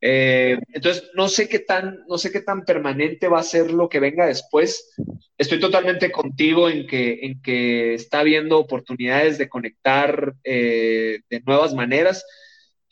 [0.00, 3.88] Eh, entonces, no sé qué tan, no sé qué tan permanente va a ser lo
[3.88, 4.90] que venga después.
[5.36, 11.74] Estoy totalmente contigo en que, en que está habiendo oportunidades de conectar eh, de nuevas
[11.74, 12.24] maneras.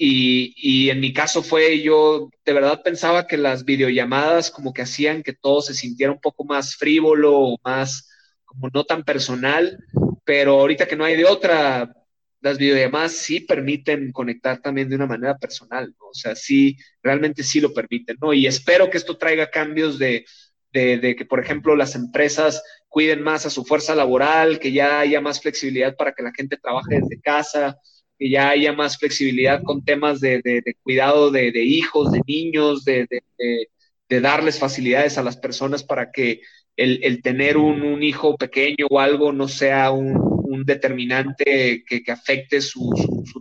[0.00, 5.24] Y, en mi caso fue, yo de verdad pensaba que las videollamadas como que hacían
[5.24, 8.08] que todo se sintiera un poco más frívolo o más
[8.44, 9.76] como no tan personal,
[10.24, 11.92] pero ahorita que no hay de otra,
[12.40, 16.08] las videollamadas sí permiten conectar también de una manera personal, ¿no?
[16.08, 18.32] O sea, sí, realmente sí lo permiten, ¿no?
[18.32, 20.24] Y espero que esto traiga cambios de,
[20.72, 25.20] de, que, por ejemplo, las empresas cuiden más a su fuerza laboral, que ya haya
[25.20, 27.76] más flexibilidad para que la gente trabaje desde casa,
[28.18, 33.08] que ya haya más flexibilidad con temas de, de cuidado de, hijos, de niños, de,
[34.08, 36.40] darles facilidades a las personas para que
[36.76, 42.02] el, el tener un, un, hijo pequeño o algo no sea un, un determinante que,
[42.12, 42.90] afecte su,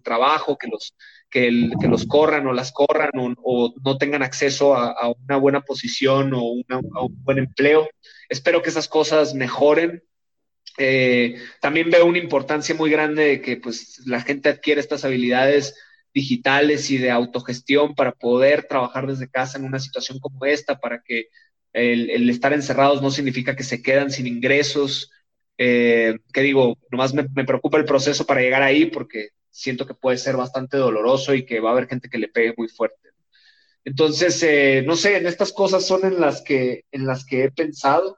[0.03, 0.95] trabajo, que los,
[1.29, 1.51] que,
[1.87, 6.39] los corran o las corran o, no tengan acceso a, una buena posición o
[6.69, 7.89] a un buen empleo.
[8.29, 10.03] Espero que esas cosas mejoren
[10.77, 15.75] eh, también veo una importancia muy grande de que pues, la gente adquiere estas habilidades
[16.13, 21.01] digitales y de autogestión para poder trabajar desde casa en una situación como esta, para
[21.03, 21.27] que
[21.73, 25.11] el, estar encerrados no significa que se quedan sin ingresos.
[25.57, 30.17] Eh, que digo, nomás me, preocupa el proceso para llegar ahí porque siento que puede
[30.17, 33.09] ser bastante doloroso y que va a haber gente que le pegue muy fuerte.
[33.83, 37.51] Entonces, eh, no sé, en estas cosas son en las que, en las que he
[37.51, 38.17] pensado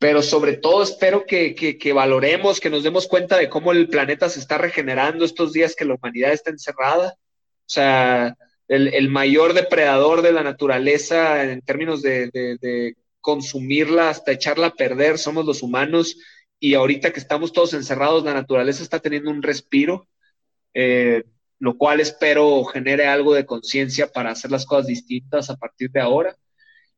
[0.00, 4.30] pero sobre todo espero que, que, valoremos, que nos demos cuenta de cómo el planeta
[4.30, 7.16] se está regenerando estos días que la humanidad está encerrada.
[7.18, 8.34] O sea,
[8.66, 14.74] el, el mayor depredador de la naturaleza en términos de, de, consumirla hasta echarla a
[14.74, 16.16] perder somos los humanos
[16.60, 20.08] y ahorita que estamos todos encerrados, la naturaleza está teniendo un respiro,
[20.74, 21.24] eh,
[21.58, 26.00] lo cual espero genere algo de conciencia para hacer las cosas distintas a partir de
[26.00, 26.36] ahora.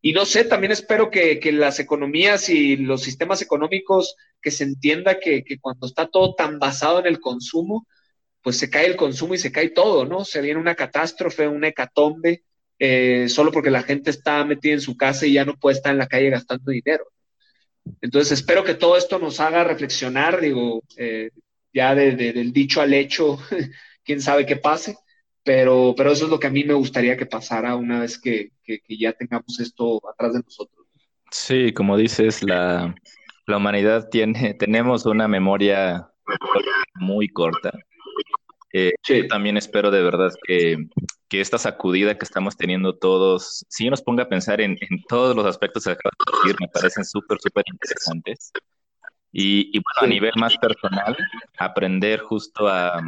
[0.00, 5.20] Y no sé, también espero que, las economías y los sistemas económicos, que se entienda
[5.20, 7.86] que, cuando está todo tan basado en el consumo,
[8.42, 10.24] pues se cae el consumo y se cae todo, ¿no?
[10.24, 12.42] Se viene una catástrofe, una hecatombe,
[12.80, 15.92] eh, solo porque la gente está metida en su casa y ya no puede estar
[15.92, 17.04] en la calle gastando dinero.
[18.00, 21.30] Entonces espero que todo esto nos haga reflexionar, digo, eh,
[21.72, 23.38] ya del dicho al hecho,
[24.04, 24.96] quién sabe qué pase,
[25.44, 28.52] pero, pero eso es lo que a mí me gustaría que pasara una vez que,
[28.88, 30.86] ya tengamos esto atrás de nosotros.
[31.30, 32.94] Sí, como dices, la,
[33.48, 36.08] humanidad tiene, tenemos una memoria
[36.94, 37.72] muy corta.
[38.72, 40.86] Eh, yo también espero de verdad que,
[41.30, 44.76] esta sacudida que estamos teniendo todos, sí nos ponga a pensar en,
[45.08, 48.52] todos los aspectos que acabas de decir, me parecen súper, súper interesantes.
[49.32, 51.16] Y, y bueno, a nivel más personal,
[51.56, 53.00] aprender justo a,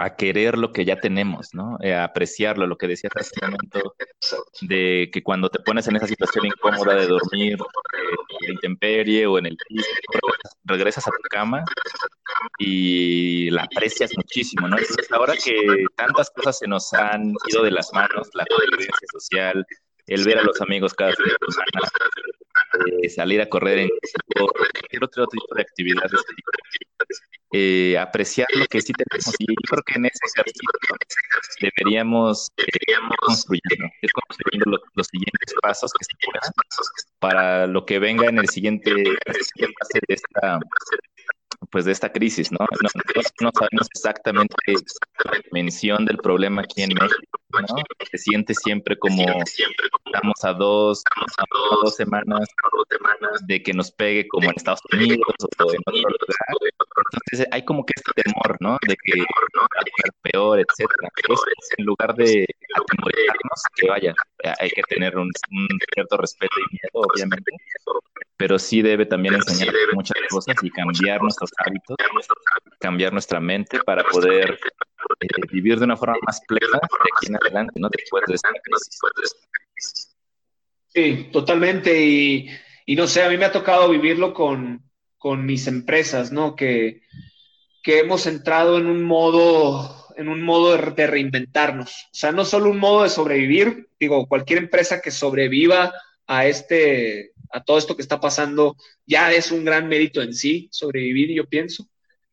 [0.00, 1.76] a querer lo que ya tenemos, ¿no?
[1.82, 3.94] Eh, a apreciarlo, lo que decías hace un momento,
[4.62, 9.38] de que cuando te pones en esa situación incómoda de dormir eh, en intemperie o
[9.38, 9.90] en el piso,
[10.64, 11.64] regresas a tu cama
[12.58, 14.78] y la aprecias muchísimo, ¿no?
[14.78, 19.66] Entonces, ahora que tantas cosas se nos han ido de las manos, la convivencia social,
[20.10, 21.88] el ver a los amigos cada semana,
[23.02, 23.88] eh, salir a correr en
[24.36, 26.20] cualquier otro tipo de actividades,
[27.52, 29.34] eh, apreciar lo que sí tenemos.
[29.38, 30.68] Y yo creo que en ese ejercicio
[31.60, 35.92] deberíamos, deberíamos construyendo, los, siguientes pasos
[37.20, 40.58] para lo que venga en el siguiente, fase de esta
[41.70, 42.58] pues de esta crisis, ¿no?
[43.40, 47.82] No, sabemos exactamente la dimensión del problema aquí en México, ¿no?
[48.10, 49.24] Se siente siempre como
[50.04, 51.02] estamos a dos,
[51.38, 51.44] a
[51.82, 52.48] dos semanas
[53.46, 55.20] de que nos pegue como en Estados Unidos
[55.58, 56.72] o en otro lugar.
[57.12, 58.76] Entonces hay como que este temor, ¿no?
[58.86, 59.26] De que va
[59.64, 61.08] a peor, etcétera.
[61.78, 64.14] en lugar de atemorizarnos, que vaya,
[64.58, 67.52] hay que tener un, un cierto respeto y miedo, obviamente,
[68.36, 71.96] pero sí debe también enseñar muchas cosas y cambiar nuestros hábitos,
[72.78, 74.58] cambiar nuestra mente para poder
[75.20, 77.88] eh, vivir de una forma más plena de aquí en adelante, ¿no?
[77.88, 80.16] Después de esta crisis.
[80.88, 82.04] Sí, totalmente.
[82.04, 82.50] Y,
[82.86, 84.82] y, no sé, a mí me ha tocado vivirlo con,
[85.18, 86.56] con mis empresas, ¿no?
[86.56, 87.02] Que,
[87.82, 92.06] que hemos entrado en un modo, en un modo de, reinventarnos.
[92.06, 95.92] O sea, no solo un modo de sobrevivir, digo, cualquier empresa que sobreviva
[96.26, 98.76] a este, a todo esto que está pasando,
[99.06, 101.88] ya es un gran mérito en sí, sobrevivir, yo pienso,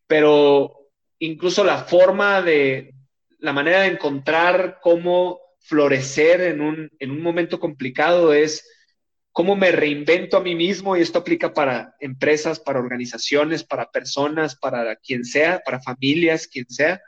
[0.05, 0.89] pero
[1.19, 2.93] incluso la forma de,
[3.39, 8.67] la manera de encontrar cómo florecer en un, en un momento complicado es
[9.31, 14.55] cómo me reinvento a mí mismo y esto aplica para empresas, para organizaciones, para personas,
[14.55, 17.01] para quien sea, para familias, quien sea,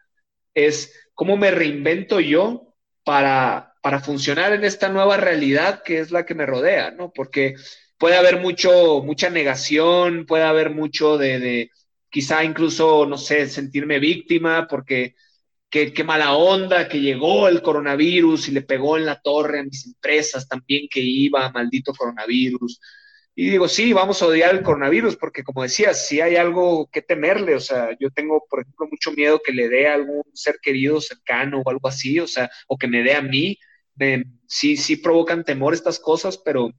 [0.54, 6.26] es cómo me reinvento yo para, para funcionar en esta nueva realidad que es la
[6.26, 7.12] que me rodea, ¿no?
[7.12, 7.56] Porque
[8.00, 11.72] puede haber mucho, mucha negación, puede haber mucho de, de
[12.10, 15.16] quizá incluso, no sé, sentirme víctima porque
[15.70, 19.86] qué, mala onda que llegó el coronavirus y le pegó en la torre a mis
[19.88, 22.80] empresas también que iba, maldito coronavirus.
[23.36, 27.02] Y digo, sí, vamos a odiar el coronavirus, porque como decías, sí hay algo que
[27.02, 30.60] temerle, o sea, yo tengo, por ejemplo, mucho miedo que le dé a algún ser
[30.62, 33.58] querido cercano o algo así, o sea, o que me dé a mí.
[34.48, 36.72] sí, sí provocan temor estas cosas, pero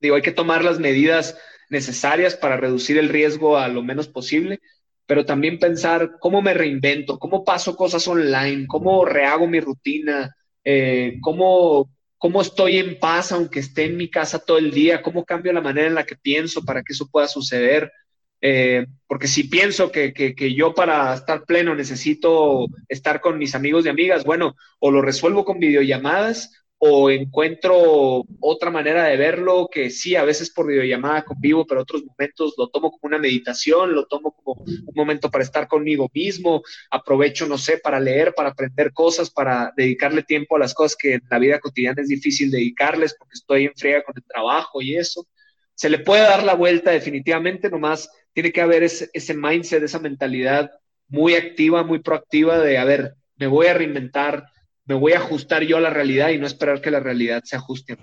[0.00, 1.38] digo, hay que tomar las medidas
[1.70, 4.60] necesarias para reducir el riesgo a lo menos posible
[5.06, 10.34] pero también pensar cómo me reinvento, cómo paso cosas online, cómo rehago mi rutina,
[10.64, 15.24] eh, cómo, cómo estoy en paz aunque esté en mi casa todo el día, cómo
[15.24, 17.92] cambio la manera en la que pienso para que eso pueda suceder.
[18.40, 23.54] Eh, porque si pienso que, que, que, yo para estar pleno necesito estar con mis
[23.54, 29.70] amigos y amigas, bueno, o lo resuelvo con videollamadas o encuentro otra manera de verlo
[29.72, 33.94] que sí, a veces por videollamada convivo, pero otros momentos lo tomo como una meditación,
[33.94, 38.50] lo tomo como un momento para estar conmigo mismo, aprovecho, no sé, para leer, para
[38.50, 42.50] aprender cosas, para dedicarle tiempo a las cosas que en la vida cotidiana es difícil
[42.50, 45.26] dedicarles porque estoy en friega con el trabajo y eso.
[45.74, 50.00] Se le puede dar la vuelta definitivamente, nomás tiene que haber ese, ese mindset, esa
[50.00, 50.70] mentalidad
[51.08, 54.50] muy activa, muy proactiva de, a ver, me voy a reinventar,
[54.86, 57.56] me voy a ajustar yo a la realidad y no esperar que la realidad se
[57.56, 57.96] ajuste.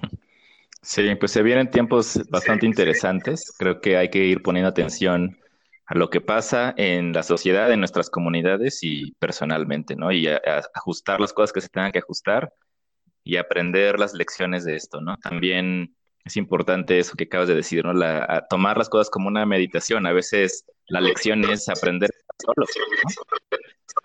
[0.81, 3.53] Sí, pues se vienen tiempos bastante interesantes.
[3.57, 5.37] Creo que hay que ir poniendo atención
[5.85, 10.11] a lo que pasa en la sociedad, en nuestras comunidades y personalmente, ¿no?
[10.11, 10.27] Y
[10.73, 12.51] ajustar las cosas que se tengan que ajustar
[13.23, 15.17] y aprender las lecciones de esto, ¿no?
[15.17, 17.93] También es importante eso que acabas de decir, ¿no?
[17.93, 20.07] La, tomar las cosas como una meditación.
[20.07, 23.57] A veces la lección es aprender solo, ¿no?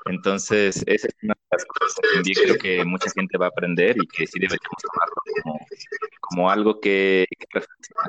[0.09, 3.48] Entonces, esa es una de las cosas que también creo que mucha gente va a
[3.48, 5.61] aprender y que sí deberíamos tomarlo
[6.20, 8.09] como, algo que, reflexionar.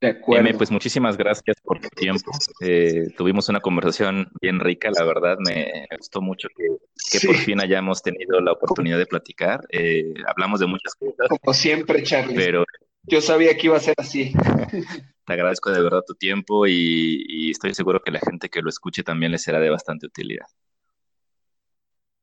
[0.00, 0.56] De acuerdo.
[0.56, 2.30] pues muchísimas gracias por tu tiempo.
[2.62, 8.02] Eh, tuvimos una conversación bien rica, la verdad, me gustó mucho que, por fin hayamos
[8.02, 9.60] tenido la oportunidad de platicar.
[9.70, 11.28] Eh, hablamos de muchas cosas.
[11.28, 12.34] Como siempre, Charlie.
[12.34, 12.64] Pero
[13.02, 14.32] yo sabía que iba a ser así.
[15.30, 19.04] Te agradezco de verdad tu tiempo y, estoy seguro que la gente que lo escuche
[19.04, 20.46] también le será de bastante utilidad.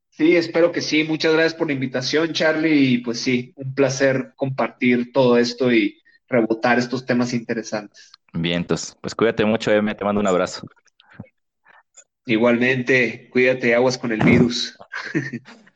[0.09, 1.05] Sí, espero que sí.
[1.05, 2.95] Muchas gracias por la invitación, Charlie.
[2.95, 8.11] Y pues sí, un placer compartir todo esto y rebotar estos temas interesantes.
[8.33, 9.95] Bien, entonces, pues cuídate mucho, M.
[9.95, 10.67] Te mando un abrazo.
[12.25, 14.77] Igualmente, cuídate, aguas con el virus.